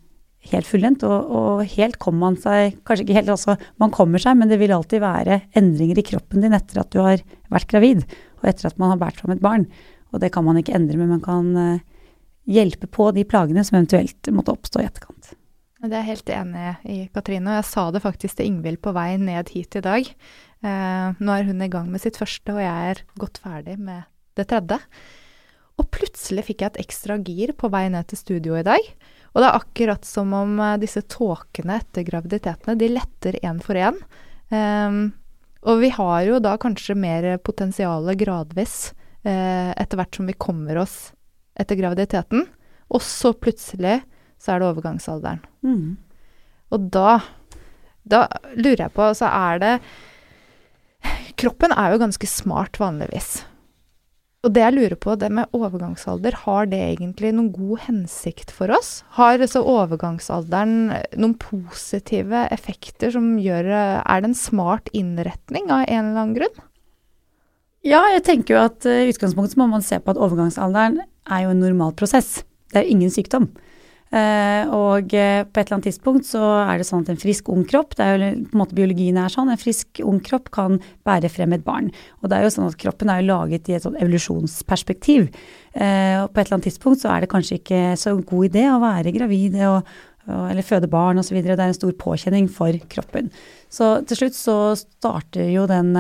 [0.52, 1.06] helt fullendt.
[1.08, 4.60] Og, og helt kommer man seg Kanskje ikke helt, altså man kommer seg, men det
[4.62, 8.04] vil alltid være endringer i kroppen din etter at du har vært gravid,
[8.42, 9.68] og etter at man har båret fram et barn.
[10.14, 11.82] Og det kan man ikke endre, men man kan eh,
[12.50, 15.34] hjelpe på de plagene som eventuelt måtte oppstå i etterkant.
[15.84, 17.50] Det er jeg helt enig i, Katrine.
[17.52, 20.08] Og jeg sa det faktisk til Ingvild på vei ned hit i dag.
[20.64, 24.06] Eh, nå er hun i gang med sitt første, og jeg er godt ferdig med
[24.40, 24.80] det tredje.
[25.82, 28.88] Og plutselig fikk jeg et ekstra gir på vei ned til studio i dag.
[29.34, 33.76] Og det er akkurat som om eh, disse tåkene etter graviditetene, de letter én for
[33.76, 34.00] én.
[34.54, 35.04] Um,
[35.68, 38.92] og vi har jo da kanskje mer potensial gradvis
[39.26, 40.98] uh, etter hvert som vi kommer oss
[41.60, 42.48] etter graviditeten.
[42.94, 44.02] Og så plutselig
[44.42, 45.44] så er det overgangsalderen.
[45.64, 45.96] Mm.
[46.74, 47.20] Og da,
[48.04, 48.26] da
[48.58, 49.78] lurer jeg på, så er det
[51.40, 53.42] Kroppen er jo ganske smart vanligvis.
[54.44, 58.74] Og det jeg lurer på, det med overgangsalder, har det egentlig noen god hensikt for
[58.76, 58.98] oss?
[59.16, 66.10] Har altså overgangsalderen noen positive effekter som gjør Er det en smart innretning av en
[66.10, 66.64] eller annen grunn?
[67.88, 71.46] Ja, jeg tenker jo at uh, i utgangspunktet må man se på at overgangsalderen er
[71.46, 72.42] jo en normal prosess.
[72.72, 73.52] Det er jo ingen sykdom.
[74.14, 77.48] Eh, og eh, på et eller annet tidspunkt så er det sånn at en frisk
[77.50, 80.52] ung kropp, det er jo på en måte biologien er sånn, en frisk ung kropp
[80.54, 81.90] kan bære frem et barn.
[82.22, 85.32] Og det er jo sånn at kroppen er jo laget i et sånn evolusjonsperspektiv.
[85.74, 88.68] Eh, og på et eller annet tidspunkt så er det kanskje ikke så god idé
[88.70, 89.90] å være gravid og,
[90.30, 91.42] eller føde barn osv.
[91.42, 93.34] Det er en stor påkjenning for kroppen.
[93.74, 95.96] Så til slutt så starter jo den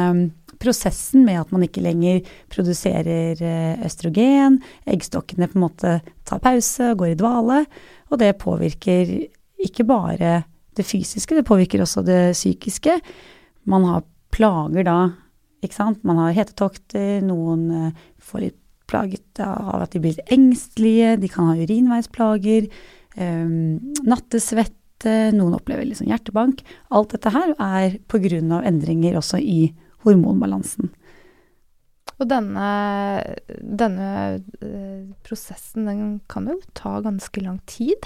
[0.64, 3.39] prosessen med at man ikke lenger produserer
[3.86, 5.97] østrogen, eggstokkene på en måte
[6.28, 7.59] tar pause og går i dvale,
[8.09, 9.14] og det påvirker
[9.64, 10.41] ikke bare
[10.78, 12.97] det fysiske, det påvirker også det psykiske.
[13.70, 14.03] Man har
[14.34, 14.97] plager da,
[15.64, 16.03] ikke sant.
[16.07, 18.59] Man har hetetokter, noen eh, får litt
[18.89, 22.68] plaget av at de blir engstelige, de kan ha urinveisplager,
[23.16, 26.61] um, nattesvette, noen opplever liksom hjertebank.
[26.93, 28.59] Alt dette her er pga.
[28.59, 29.72] endringer også i
[30.06, 30.91] hormonbalansen.
[32.22, 32.66] Og denne,
[33.60, 34.10] denne
[34.62, 38.06] uh, prosessen, den kan jo ta ganske lang tid?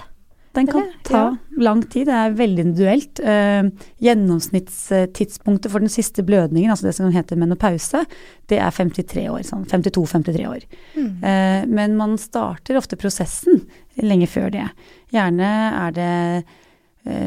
[0.57, 1.25] Den kan ta ja.
[1.61, 3.19] lang tid, det er veldig individuelt.
[3.21, 3.67] Eh,
[4.01, 8.01] gjennomsnittstidspunktet for den siste blødningen, altså det som heter menopause,
[8.49, 9.43] det er 53 år.
[9.45, 10.65] Sånn 52-53 år.
[10.95, 11.11] Mm.
[11.21, 13.67] Eh, men man starter ofte prosessen
[14.01, 14.65] lenge før det.
[15.13, 15.51] Gjerne
[15.83, 16.55] er det Eh,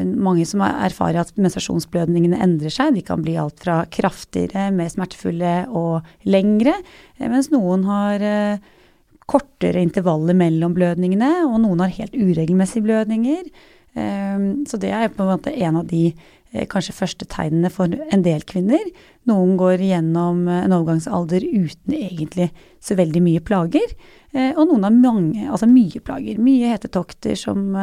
[0.05, 2.95] mange som erfarer at menstruasjonsblødningene endrer seg.
[2.95, 6.75] De kan bli alt fra kraftigere, mer smertefulle og lengre,
[7.17, 8.73] eh, mens noen har eh,
[9.31, 13.47] kortere intervaller mellom blødningene, og noen har helt uregelmessige blødninger.
[13.91, 16.13] Så det er på en måte en av de
[16.71, 18.85] kanskje første tegnene for en del kvinner.
[19.27, 23.95] Noen går gjennom en overgangsalder uten egentlig så veldig mye plager,
[24.55, 26.39] og noen har mange, altså mye plager.
[26.39, 27.75] Mye hetetokter som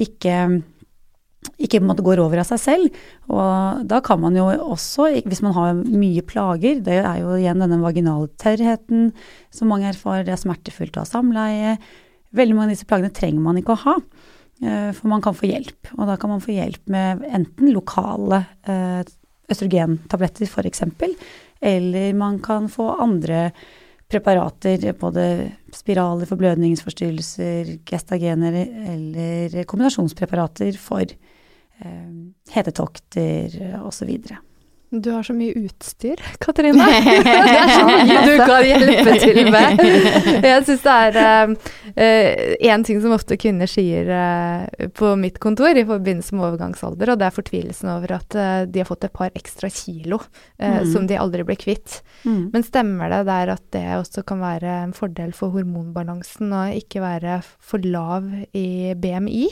[0.00, 0.38] ikke
[1.58, 3.00] ikke på en måte går over av seg selv.
[3.30, 7.62] Og da kan man jo også, hvis man har mye plager, det er jo igjen
[7.62, 9.10] denne vaginaltørrheten
[9.54, 11.76] som mange erfarer, det er smertefullt å ha samleie.
[12.34, 13.96] Veldig mange av disse plagene trenger man ikke å ha,
[14.64, 15.94] eh, for man kan få hjelp.
[15.98, 19.00] Og da kan man få hjelp med enten lokale eh,
[19.52, 20.86] østrogentabletter f.eks.,
[21.64, 23.46] eller man kan få andre
[24.10, 25.22] preparater, både
[25.72, 31.08] spiraler for blødningsforstyrrelser, gestagener eller kombinasjonspreparater for
[32.54, 34.10] hetetokter osv.
[35.02, 36.86] Du har så mye utstyr, Katrine.
[37.26, 39.82] det er så mye du kan hjelpe til med.
[40.48, 45.40] Jeg syns det er én uh, uh, ting som ofte kvinner sier uh, på mitt
[45.42, 48.38] kontor i forbindelse med overgangsalder, og det er fortvilelsen over at
[48.70, 50.20] de har fått et par ekstra kilo
[50.58, 50.84] mm.
[50.92, 52.00] som de aldri ble kvitt.
[52.24, 52.50] Mm.
[52.54, 57.02] Men stemmer det der at det også kan være en fordel for hormonbalansen å ikke
[57.04, 59.48] være for lav i BMI?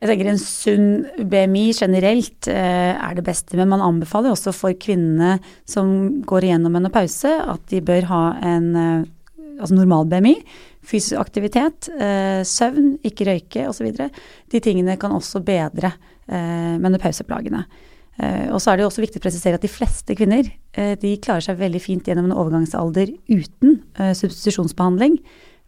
[0.00, 0.92] Jeg tenker en sunn
[1.28, 5.34] BMI generelt eh, er det beste, men man anbefaler også for kvinnene
[5.68, 9.02] som går igjennom menopause, at de bør ha en eh,
[9.60, 10.32] altså normal BMI,
[10.88, 13.90] fysisk aktivitet, eh, søvn, ikke røyke osv.
[14.48, 15.94] De tingene kan også bedre
[16.30, 17.64] menopauseplagene.
[18.54, 20.46] Og så er det også viktig å presisere at de fleste kvinner
[21.02, 25.16] de klarer seg veldig fint gjennom en overgangsalder uten substitusjonsbehandling.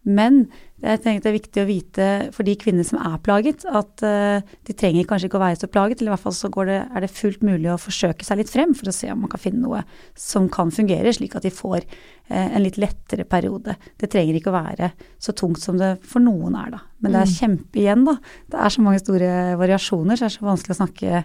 [0.07, 0.45] Men
[0.83, 4.43] jeg tenker det er viktig å vite for de kvinnene som er plaget, at uh,
[4.67, 7.05] de trenger kanskje ikke å være så plaget, eller i hvert fall så det, er
[7.05, 9.63] det fullt mulig å forsøke seg litt frem for å se om man kan finne
[9.63, 9.85] noe
[10.19, 13.79] som kan fungere, slik at de får uh, en litt lettere periode.
[14.01, 14.91] Det trenger ikke å være
[15.23, 16.85] så tungt som det for noen er, da.
[16.99, 17.39] Men det er mm.
[17.39, 18.19] kjempe igjen, da.
[18.51, 21.25] Det er så mange store variasjoner, så det er så vanskelig å snakke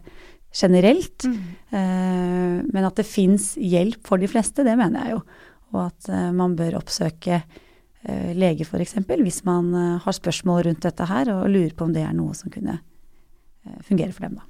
[0.58, 1.26] generelt.
[1.26, 1.44] Mm.
[1.74, 5.30] Uh, men at det fins hjelp for de fleste, det mener jeg jo.
[5.74, 7.67] Og at man bør oppsøke Eh,
[8.08, 12.04] lege f.eks., hvis man eh, har spørsmål rundt dette her og lurer på om det
[12.08, 14.44] er noe som kunne eh, fungere for dem, da.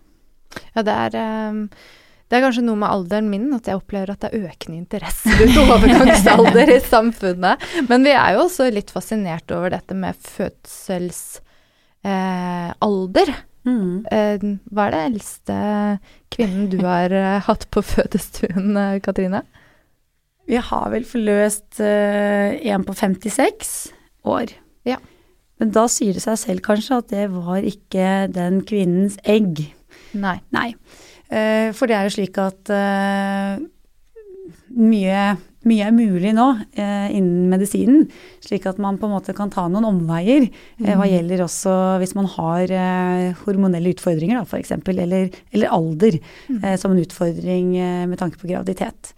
[0.76, 1.12] Ja, det er,
[2.30, 5.30] det er kanskje noe med alderen min at jeg opplever at det er økende interesse
[5.42, 7.56] rundt overgangsalder i samfunnet.
[7.90, 11.44] Men vi er jo også litt fascinert over dette med fødselsalder.
[12.08, 14.54] Eh, mm.
[14.72, 15.56] hva er det eldste
[16.34, 17.10] kvinnen du har
[17.50, 18.70] hatt på fødestuen,
[19.04, 19.42] Katrine?
[20.48, 23.76] Vi har vel forløst uh, en på 56
[24.28, 24.56] år.
[24.88, 25.00] Ja.
[25.58, 29.66] Men da sier det seg selv kanskje at det var ikke den kvinnens egg.
[30.18, 30.38] Nei.
[30.56, 30.72] Nei.
[31.28, 33.58] Uh, for det er jo slik at uh,
[34.78, 35.24] mye,
[35.68, 38.06] mye, er mulig nå uh, innen medisinen.
[38.46, 40.94] Slik at man på en måte kan ta noen omveier mm.
[40.94, 42.72] hva gjelder også hvis man har
[43.44, 44.78] hormonelle utfordringer, da, f.eks.
[44.94, 46.64] Eller, eller alder mm.
[46.80, 47.74] som en utfordring
[48.08, 49.17] med tanke på graviditet.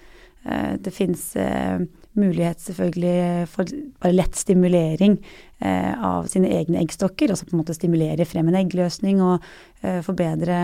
[0.50, 1.82] Eh, det fins eh,
[2.18, 3.70] mulighet selvfølgelig for
[4.02, 5.18] bare lett stimulering
[5.62, 7.30] eh, av sine egne eggstokker.
[7.30, 9.46] Altså på en måte stimulere frem en eggløsning og
[10.04, 10.56] forbedre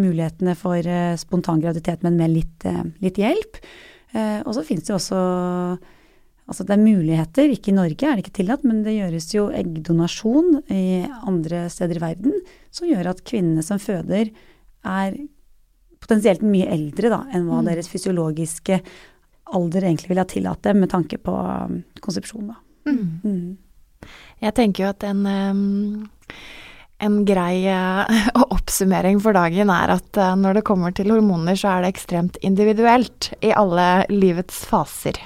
[0.00, 0.82] mulighetene for
[1.20, 2.64] spontan graviditet, men med litt,
[2.98, 3.60] litt hjelp.
[4.18, 5.20] Og så finnes det jo også
[6.48, 9.42] Altså det er muligheter, ikke i Norge er det ikke tillatt, men det gjøres jo
[9.52, 12.38] eggdonasjon i andre steder i verden
[12.72, 14.30] som gjør at kvinnene som føder
[14.88, 15.18] er
[16.00, 17.68] potensielt mye eldre da, enn hva Mm.
[17.68, 18.80] deres fysiologiske
[19.54, 22.52] alder egentlig ville ha tillatt det, med tanke på um, konsepsjon.
[22.52, 22.58] Da.
[22.90, 23.20] Mm.
[23.24, 24.08] Mm.
[24.44, 25.24] Jeg tenker jo at en,
[27.02, 31.74] en grei eh, oppsummering for dagen er at eh, når det kommer til hormoner, så
[31.74, 35.20] er det ekstremt individuelt i alle livets faser.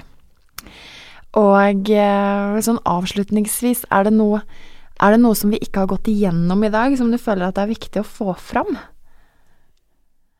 [1.39, 4.43] Og eh, sånn avslutningsvis, er det noe
[5.03, 7.57] er det noe som vi ikke har gått igjennom i dag, som du føler at
[7.57, 8.77] det er viktig å få fram?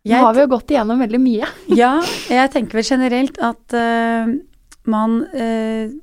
[0.03, 1.49] Nå har vi jo gått igjennom veldig mye.
[1.81, 1.97] Ja,
[2.27, 4.31] jeg tenker vel generelt at uh,
[4.91, 5.93] man uh,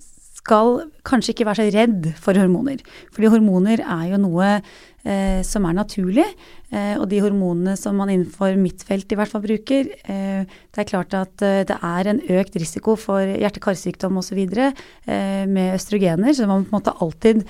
[0.40, 2.80] skal kanskje ikke være så redd for hormoner.
[3.12, 6.24] Fordi hormoner er jo noe uh, som er naturlig.
[6.70, 11.16] og de hormonene som man innenfor mitt felt i hvert fall bruker, det er klart
[11.18, 14.38] at det er en økt risiko for hjerte-karsykdom osv.
[14.38, 17.42] Eh, med østrogener, så man på en måte alltid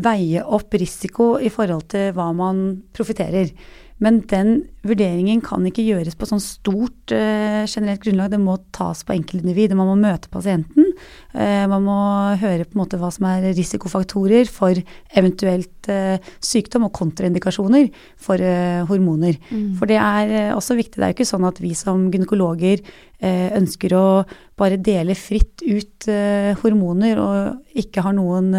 [0.00, 2.64] veie opp risiko i forhold til hva man
[2.96, 3.52] profitterer.
[4.02, 8.32] Men den vurderingen kan ikke gjøres på sånn stort eh, generelt grunnlag.
[8.32, 9.76] Det må tas på enkeltindivid.
[9.78, 10.88] Man må møte pasienten.
[11.30, 11.98] Eh, man må
[12.40, 14.78] høre på en måte hva som er risikofaktorer for
[15.14, 19.38] eventuelt eh, sykdom og kontraindikasjoner for eh, hormoner.
[19.78, 20.98] For det er eh, også viktig.
[20.98, 24.06] Det er jo ikke sånn at vi som gynekologer eh, ønsker å
[24.58, 26.06] bare dele fritt ut
[26.60, 28.50] hormoner og ikke har noen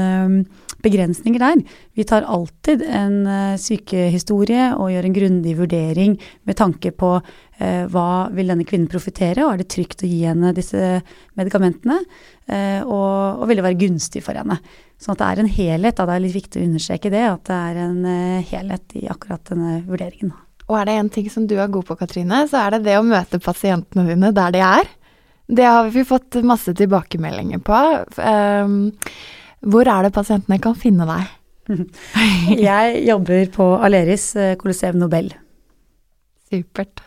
[0.83, 1.63] begrensninger der.
[1.95, 7.83] Vi tar alltid en eh, sykehistorie og gjør en grundig vurdering med tanke på eh,
[7.91, 11.01] hva vil denne kvinnen profitere, og er det trygt å gi henne disse
[11.39, 12.01] medikamentene,
[12.47, 14.59] eh, og, og vil det være gunstig for henne.
[15.01, 17.45] Sånn at det er en helhet, da det er litt viktig å understreke det, at
[17.49, 20.35] det er en eh, helhet i akkurat denne vurderingen.
[20.69, 22.99] Og er det en ting som du er god på, Katrine, så er det det
[22.99, 24.91] å møte pasientene dine der de er.
[25.53, 27.79] Det har vi fått masse tilbakemeldinger på.
[28.15, 28.77] Um,
[29.63, 31.31] hvor er det pasientene kan finne deg?
[32.67, 35.31] Jeg jobber på Aleris eh, Colosseum Nobel.
[36.51, 37.03] Supert.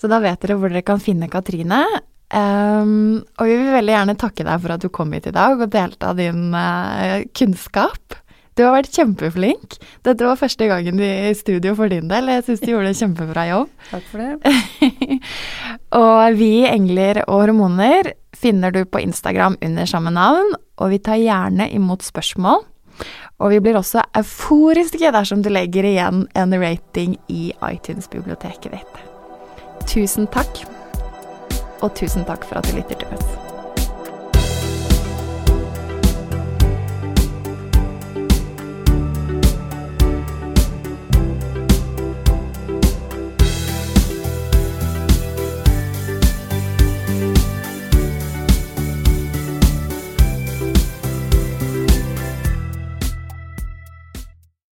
[0.00, 1.84] Så da vet dere hvor dere kan finne Katrine.
[2.32, 5.60] Um, og vi vil veldig gjerne takke deg for at du kom hit i dag
[5.60, 8.16] og delte av din uh, kunnskap.
[8.56, 9.78] Du har vært kjempeflink.
[10.04, 12.28] Dette var første gangen i studio for din del.
[12.32, 13.70] Jeg syns du gjorde en kjempebra jobb.
[13.88, 15.20] Takk for det.
[16.02, 18.12] og vi, Engler og hormoner,
[18.42, 22.64] finner du på Instagram under samme navn, og vi tar gjerne imot spørsmål.
[23.42, 29.00] Og vi blir også euforiske dersom du legger igjen en rating i iTunes-biblioteket ditt.
[29.90, 30.62] Tusen takk,
[31.82, 33.51] og tusen takk for at du lytter til oss.